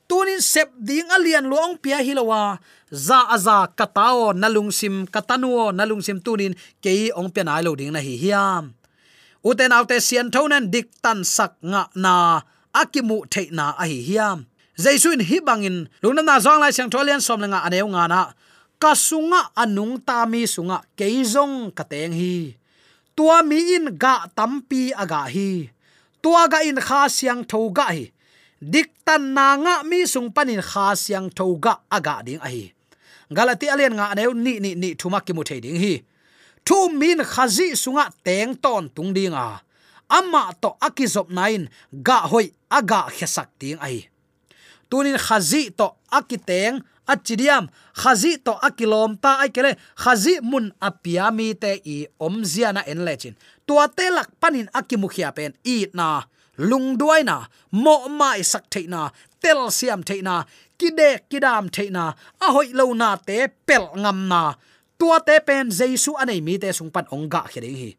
Tunin 0.04 0.44
sep 0.44 0.68
ding 0.76 1.08
alian 1.08 1.48
luang 1.48 1.80
pia 1.80 2.04
hilowa 2.04 2.60
za 2.92 3.24
aza 3.32 3.64
katao 3.72 4.36
nalung 4.36 4.68
sim 4.68 5.08
katanuo 5.08 5.72
nalung 5.72 6.04
sim 6.04 6.20
tunin 6.20 6.52
kei 6.84 7.08
ong 7.16 7.32
pia 7.32 7.48
nai 7.48 7.64
lo 7.64 7.72
ding 7.72 7.88
na 7.88 8.04
hi 8.04 8.20
hiam 8.20 8.76
uten 9.44 9.72
autte 9.76 10.00
sian 10.00 10.32
thonen 10.32 10.72
dik 10.72 10.88
tan 11.04 11.20
sak 11.24 11.60
nga 11.60 11.82
na 11.94 12.14
akimu 12.72 13.28
theina 13.32 13.76
a 13.76 13.84
hi 13.84 14.00
hiam. 14.08 14.38
Jaisuin 14.74 15.22
hi 15.22 15.38
bangin 15.38 15.86
lungna 16.02 16.22
na 16.26 16.42
zong 16.42 16.58
lai 16.58 16.72
sang 16.74 16.90
tholian 16.90 17.22
som 17.22 17.38
lenga 17.38 17.60
aneu 17.66 17.86
nga 17.94 18.04
na. 18.12 18.20
Kasunga 18.82 19.54
anung 19.62 20.02
ta 20.02 20.26
mi 20.26 20.42
sunga 20.54 20.82
keizong 20.98 21.70
kateng 21.76 22.16
hi. 22.16 22.58
Tua 23.14 23.46
mi 23.46 23.58
in 23.76 23.94
ga 24.02 24.26
tampi 24.36 24.90
aga 24.90 25.30
hi. 25.30 25.70
Tua 26.18 26.50
ga 26.50 26.58
in 26.66 26.80
kha 26.82 27.06
siang 27.06 27.46
tho 27.46 27.70
ga 27.70 27.86
hi. 27.94 28.10
Dik 28.58 28.90
tan 29.06 29.36
na 29.36 29.54
nga 29.62 29.74
mi 29.86 30.02
sung 30.10 30.32
panin 30.34 30.64
kha 30.70 30.96
siang 30.98 31.30
tho 31.30 31.54
ga 31.64 31.74
aga 31.96 32.24
ding 32.26 32.42
a 32.42 32.48
hi. 32.50 32.74
Galati 33.30 33.70
alian 33.70 33.94
nga 33.94 34.10
aneu 34.12 34.34
ni 34.34 34.58
ni 34.58 34.74
ni 34.74 34.88
thuma 34.98 35.20
ki 35.22 35.32
mu 35.36 35.42
thei 35.46 35.60
ding 35.62 35.78
hi 35.78 36.02
thu 36.66 36.88
min 37.00 37.18
khazi 37.32 37.76
sunga 37.82 38.06
teng 38.26 38.54
ton 38.64 38.88
tung 38.94 39.12
dinga. 39.16 39.60
Ama 40.08 40.52
to 40.62 40.70
akizop 40.86 41.28
nain 41.30 41.68
ga 42.06 42.18
hoi 42.30 42.46
aga 42.70 43.00
khesak 43.16 43.48
ting 43.60 43.78
ai. 43.80 44.08
Tunin 44.90 45.18
khazi 45.26 45.62
to 45.78 45.86
akiteng 46.18 46.76
achidiam, 47.12 47.68
khazi 48.00 48.32
to 48.44 48.52
akilom 48.66 49.20
ta 49.22 49.30
ai 49.42 49.48
kele, 49.48 49.72
khazi 50.02 50.40
mun 50.50 50.72
apiami 50.80 51.48
te 51.62 51.72
i 51.84 51.96
omziana 52.20 52.82
en 52.86 53.00
lechin 53.06 53.34
tua 53.66 53.88
te 53.96 54.10
lak 54.16 54.28
panin 54.40 54.68
akimukhia 54.78 55.30
pen 55.36 55.52
i 55.64 55.86
na, 55.98 56.22
lung 56.68 56.96
duai 57.00 57.22
na, 57.24 57.36
mo 57.72 58.08
mai 58.08 58.40
sak 58.52 58.64
theina 58.72 59.10
tel 59.42 59.60
siam 59.70 60.00
theina 60.08 60.44
kide 60.78 61.08
kidam 61.30 61.64
theina 61.74 62.04
a 62.44 62.46
hoi 62.54 62.68
lo 62.78 62.86
na 63.00 63.16
te 63.16 63.48
pel 63.66 63.84
ngam 64.02 64.18
na 64.32 64.42
tua 64.98 65.20
te 65.20 65.40
pen 65.46 65.70
jesu 65.70 66.14
anei 66.18 66.40
mi 66.40 66.58
te 66.58 66.72
sung 66.72 66.90
pan 66.90 67.06
ong 67.10 67.28
ga 67.28 67.42
kheding 67.50 67.76
hi. 67.76 67.90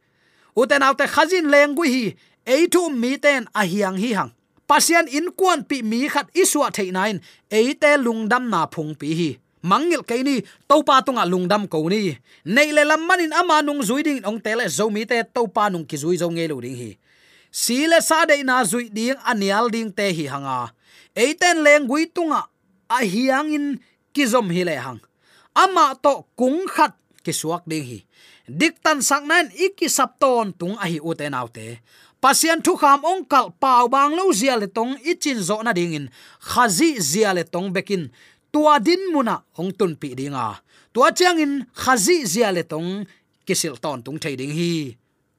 Uten 0.55 0.84
autte 0.84 1.05
khazin 1.08 1.51
lengui 1.51 1.88
hi, 1.89 2.05
eitu 2.45 2.89
mi 2.89 3.17
ten 3.17 3.47
a 3.53 3.63
hiang 3.67 3.97
hi 3.99 4.13
hang. 4.13 4.31
Pasian 4.65 5.05
in 5.08 5.29
kuan 5.38 5.62
pi 5.63 5.81
mi 5.81 6.10
khat 6.10 6.25
iswa 6.34 6.71
theinain 6.73 7.21
eite 7.51 7.97
lungdam 8.01 8.49
na 8.49 8.65
phung 8.65 8.95
pi 8.97 9.10
hi. 9.13 9.31
Mangil 9.65 10.05
keini 10.05 10.45
topa 10.69 11.01
tunga 11.01 11.25
lungdam 11.25 11.65
ko 11.69 11.89
ni. 11.89 12.17
Nei 12.45 12.69
le 12.71 12.86
lam 12.86 13.01
manin 13.05 13.34
ama 13.34 13.62
nung 13.62 13.81
zuiding 13.81 14.21
ong 14.25 14.38
tele 14.41 14.69
zo 14.69 14.89
mi 14.89 15.05
te 15.05 15.21
topa 15.25 15.69
nung 15.69 15.86
ki 15.86 15.97
zui 15.97 16.17
zo 16.17 16.29
nge 16.29 16.45
lo 16.49 16.62
ding 16.62 16.77
hi. 16.77 16.91
Si 17.51 17.88
le 17.88 18.01
sa 18.01 18.25
de 18.25 18.41
na 18.45 18.62
zui 18.63 18.89
ding 18.93 19.17
anial 19.25 19.69
ding 19.73 19.89
te 19.89 20.13
hi 20.13 20.25
hanga. 20.29 20.73
Eiten 21.17 21.65
leng 21.65 21.89
gui 21.89 22.05
tunga 22.05 22.45
a 22.89 22.99
hiang 23.01 23.49
in 23.49 23.65
kizom 24.13 24.49
hi 24.53 24.63
le 24.63 24.77
hang 24.77 25.01
ama 25.55 25.95
to 26.03 26.27
kung 26.35 26.67
khat 26.67 26.93
ki 27.23 27.33
suak 27.33 27.63
ding 27.65 27.87
hi. 27.87 27.99
Dik 28.45 28.83
tan 28.83 29.01
sak 29.01 29.23
nan 29.25 29.49
iki 29.55 29.87
sap 29.89 30.19
ton 30.21 30.53
tung 30.53 30.75
a 30.77 30.85
hi 30.91 30.99
u 31.01 31.11
te 31.17 31.25
nau 31.31 31.47
te 31.49 31.79
pasian 32.21 32.59
thu 32.65 32.73
kham 32.81 33.01
ong 33.11 33.23
kal 33.31 33.47
pau 33.61 33.85
bang 33.93 34.11
lo 34.17 34.33
zia 34.39 34.55
le 34.61 34.67
tong 34.77 34.93
ichin 35.11 35.39
zo 35.47 35.57
na 35.65 35.71
ding 35.77 35.93
in. 35.97 36.05
Khazi 36.41 36.89
zia 37.11 37.29
le 37.37 37.43
tong 37.53 37.69
bekin. 37.75 38.03
Tua 38.53 38.79
din 38.79 39.13
muna 39.13 39.35
ong 39.59 39.71
tun 39.77 39.93
pi 39.99 40.09
dinga 40.19 40.47
tua 40.95 41.11
chang 41.11 41.43
in 41.43 41.53
khazi 41.81 42.23
zia 42.23 42.49
le 42.55 42.63
tong 42.63 43.03
kisil 43.45 43.75
ton 43.83 43.99
tung 44.05 44.17
thei 44.23 44.35
ding 44.39 44.53
hi. 44.59 44.95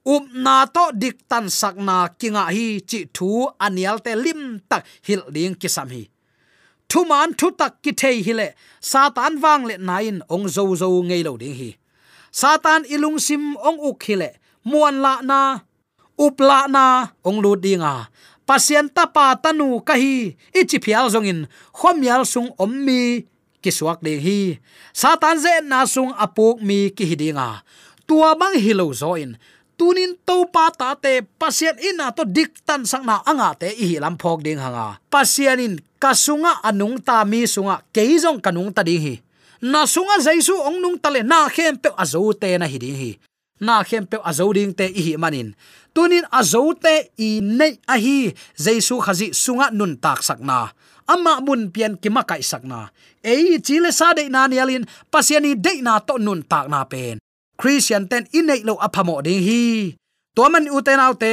Up 0.07 0.24
na 0.44 0.66
to 0.74 0.85
dik 1.02 1.16
tan 1.31 1.50
sak 1.50 1.74
na 1.88 1.96
kinga 2.20 2.44
hi 2.57 2.66
chi 2.90 3.00
thu 3.16 3.29
anial 3.64 3.98
te 4.05 4.12
lim 4.24 4.40
tak 4.70 4.83
hil 5.07 5.22
ding 5.35 5.55
kisam 5.61 5.88
hi 5.94 6.02
thu 6.90 7.05
man 7.11 7.35
thu 7.38 7.51
tak 7.61 7.72
ki 7.83 7.92
thei 8.01 8.16
hi 8.27 8.33
le. 8.40 8.49
Satan 8.81 9.33
wang 9.42 9.62
le 9.68 9.75
nain 9.88 10.16
ong 10.35 10.46
zo 10.55 10.64
zo 10.81 10.88
ngei 11.09 11.22
lo 11.27 11.33
ding 11.42 11.57
hi. 11.61 11.70
Satan 12.40 12.81
ilung 12.94 13.18
sim 13.27 13.57
ong 13.68 13.79
uk 13.88 14.03
hi 14.07 14.14
le. 14.20 14.31
Muan 14.66 14.96
la 15.05 15.14
na, 15.22 15.40
up 16.18 16.35
upla 16.35 16.66
na, 16.66 16.87
ong 17.22 17.38
lu 17.44 17.53
dinga 17.64 18.11
pasien 18.46 18.87
ta 18.87 19.05
pa 19.11 19.35
tanu 19.35 19.83
ka 19.83 19.94
hi. 19.99 20.38
Ichi 20.55 20.79
phial 20.79 21.11
zongin 21.11 21.51
khomial 21.75 22.22
sung 22.22 22.55
ommi 22.62 23.27
ki 23.62 23.70
suak 23.75 23.99
ding 24.07 24.22
hi. 24.22 24.62
Satan 24.94 25.37
ze 25.42 25.55
na 25.66 25.83
sung 25.85 26.14
apuk 26.14 26.62
mi 26.62 26.94
ki 26.96 27.05
hidinga 27.11 27.66
tua 28.07 28.38
bang 28.38 28.55
hilo 28.55 28.94
zoin 28.94 29.35
tunin 29.77 30.16
to 30.25 30.46
pa 30.49 30.70
ta 30.72 30.94
te, 30.96 31.20
pasien 31.37 31.77
ina 31.83 32.14
to 32.14 32.25
dik 32.25 32.64
tan 32.64 32.87
sang 32.88 33.05
na 33.05 33.20
anga 33.27 33.53
te 33.61 33.68
i 33.68 33.99
lam 34.01 34.16
phok 34.16 34.40
ding 34.46 34.62
hanga. 34.62 34.96
Pasien 35.12 35.61
in 35.61 35.75
kasunga 35.99 36.63
anung 36.63 37.01
ta 37.01 37.25
mi 37.25 37.47
sunga 37.47 37.83
keizong 37.95 38.41
kanung 38.41 38.73
ta 38.73 38.83
ding 38.83 39.01
hi. 39.01 39.15
Na 39.63 39.89
sunga 39.89 40.21
jaisu 40.21 40.53
ong 40.53 40.79
nung 40.81 40.99
tale 41.01 41.25
na 41.25 41.49
khem 41.49 41.77
pe 41.81 41.89
azo 41.97 42.21
te 42.37 42.57
na 42.59 42.67
hi 42.69 42.79
ding 42.79 42.97
hi. 42.97 43.11
Na 43.61 43.81
khem 43.83 44.05
pe 44.05 44.21
azo 44.21 44.53
ding 44.53 44.73
te 44.77 44.87
i 44.87 45.17
manin. 45.17 45.57
Tunin 45.97 46.29
azote 46.29 47.09
i 47.17 47.41
nei 47.41 47.81
a 47.89 47.97
hi, 47.97 48.29
jaisu 48.61 49.01
khazi 49.01 49.33
sunga 49.33 49.73
nun 49.73 49.97
tak 49.97 50.21
sakna 50.21 50.77
ama 51.07 51.41
mun 51.41 51.71
pian 51.71 51.95
kima 51.97 52.23
kai 52.27 52.43
sakna 52.43 52.91
ei 53.23 53.59
chile 53.63 53.91
sa 53.95 54.13
de 54.13 54.29
na 54.29 54.47
nialin 54.51 54.85
pasiani 55.11 55.55
de 55.55 55.83
na 55.83 55.99
to 56.03 56.19
nun 56.19 56.43
tak 56.43 56.67
na 56.69 56.85
pen. 56.85 57.19
Christian 57.57 58.05
ten 58.11 58.29
inei 58.37 58.61
lo 58.69 58.77
aphamo 58.77 59.25
ding 59.25 59.41
hi. 59.41 59.97
To 60.37 60.45
man 60.53 60.69
uten 60.69 61.01
autte 61.01 61.33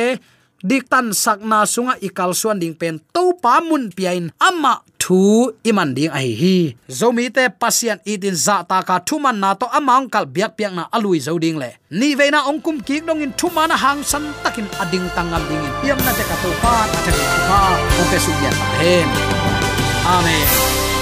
dik 0.63 0.87
tan 0.87 1.11
sakna 1.11 1.67
sunga 1.67 1.99
ikal 1.99 2.31
suan 2.31 2.55
ding 2.55 2.71
pen 2.71 3.03
to 3.11 3.35
pa 3.43 3.59
mun 3.59 3.91
piain 3.91 4.31
ama 4.39 4.79
thu 5.03 5.51
iman 5.67 5.91
ding 5.91 6.11
ai 6.15 6.31
hi. 6.41 6.55
Zomi 6.87 7.27
te 7.35 7.43
pasian 7.61 7.99
itin 8.07 8.35
za 8.45 8.63
ta 8.63 8.79
ka 8.87 9.03
thuman 9.07 9.35
na 9.43 9.51
to 9.59 9.67
amang 9.77 10.07
kal 10.07 10.23
biak 10.23 10.55
piak 10.55 10.71
na 10.71 10.83
alui 10.95 11.19
zo 11.19 11.35
ding 11.43 11.59
le. 11.59 11.75
Ni 11.99 12.15
ve 12.15 12.31
na 12.31 12.47
ong 12.47 12.63
kum 12.63 12.79
ki 12.79 13.03
dong 13.03 13.19
in 13.19 13.35
thuma 13.39 13.67
na 13.67 13.75
hang 13.75 13.99
san 14.11 14.23
takin 14.43 14.67
ading 14.79 15.07
tangam 15.15 15.43
ding 15.51 15.59
in. 15.67 15.73
Yam 15.87 15.99
na 16.05 16.11
te 16.17 16.23
ka 16.23 16.35
to 16.43 16.49
pa 16.63 16.73
ta 16.93 16.99
te 17.05 17.11
pa 17.49 17.59
o 17.99 18.01
pe 18.11 18.17
su 18.25 18.31
ya 18.43 18.51
ta 18.59 18.67
hen 18.79 19.07
amen. 20.15 20.92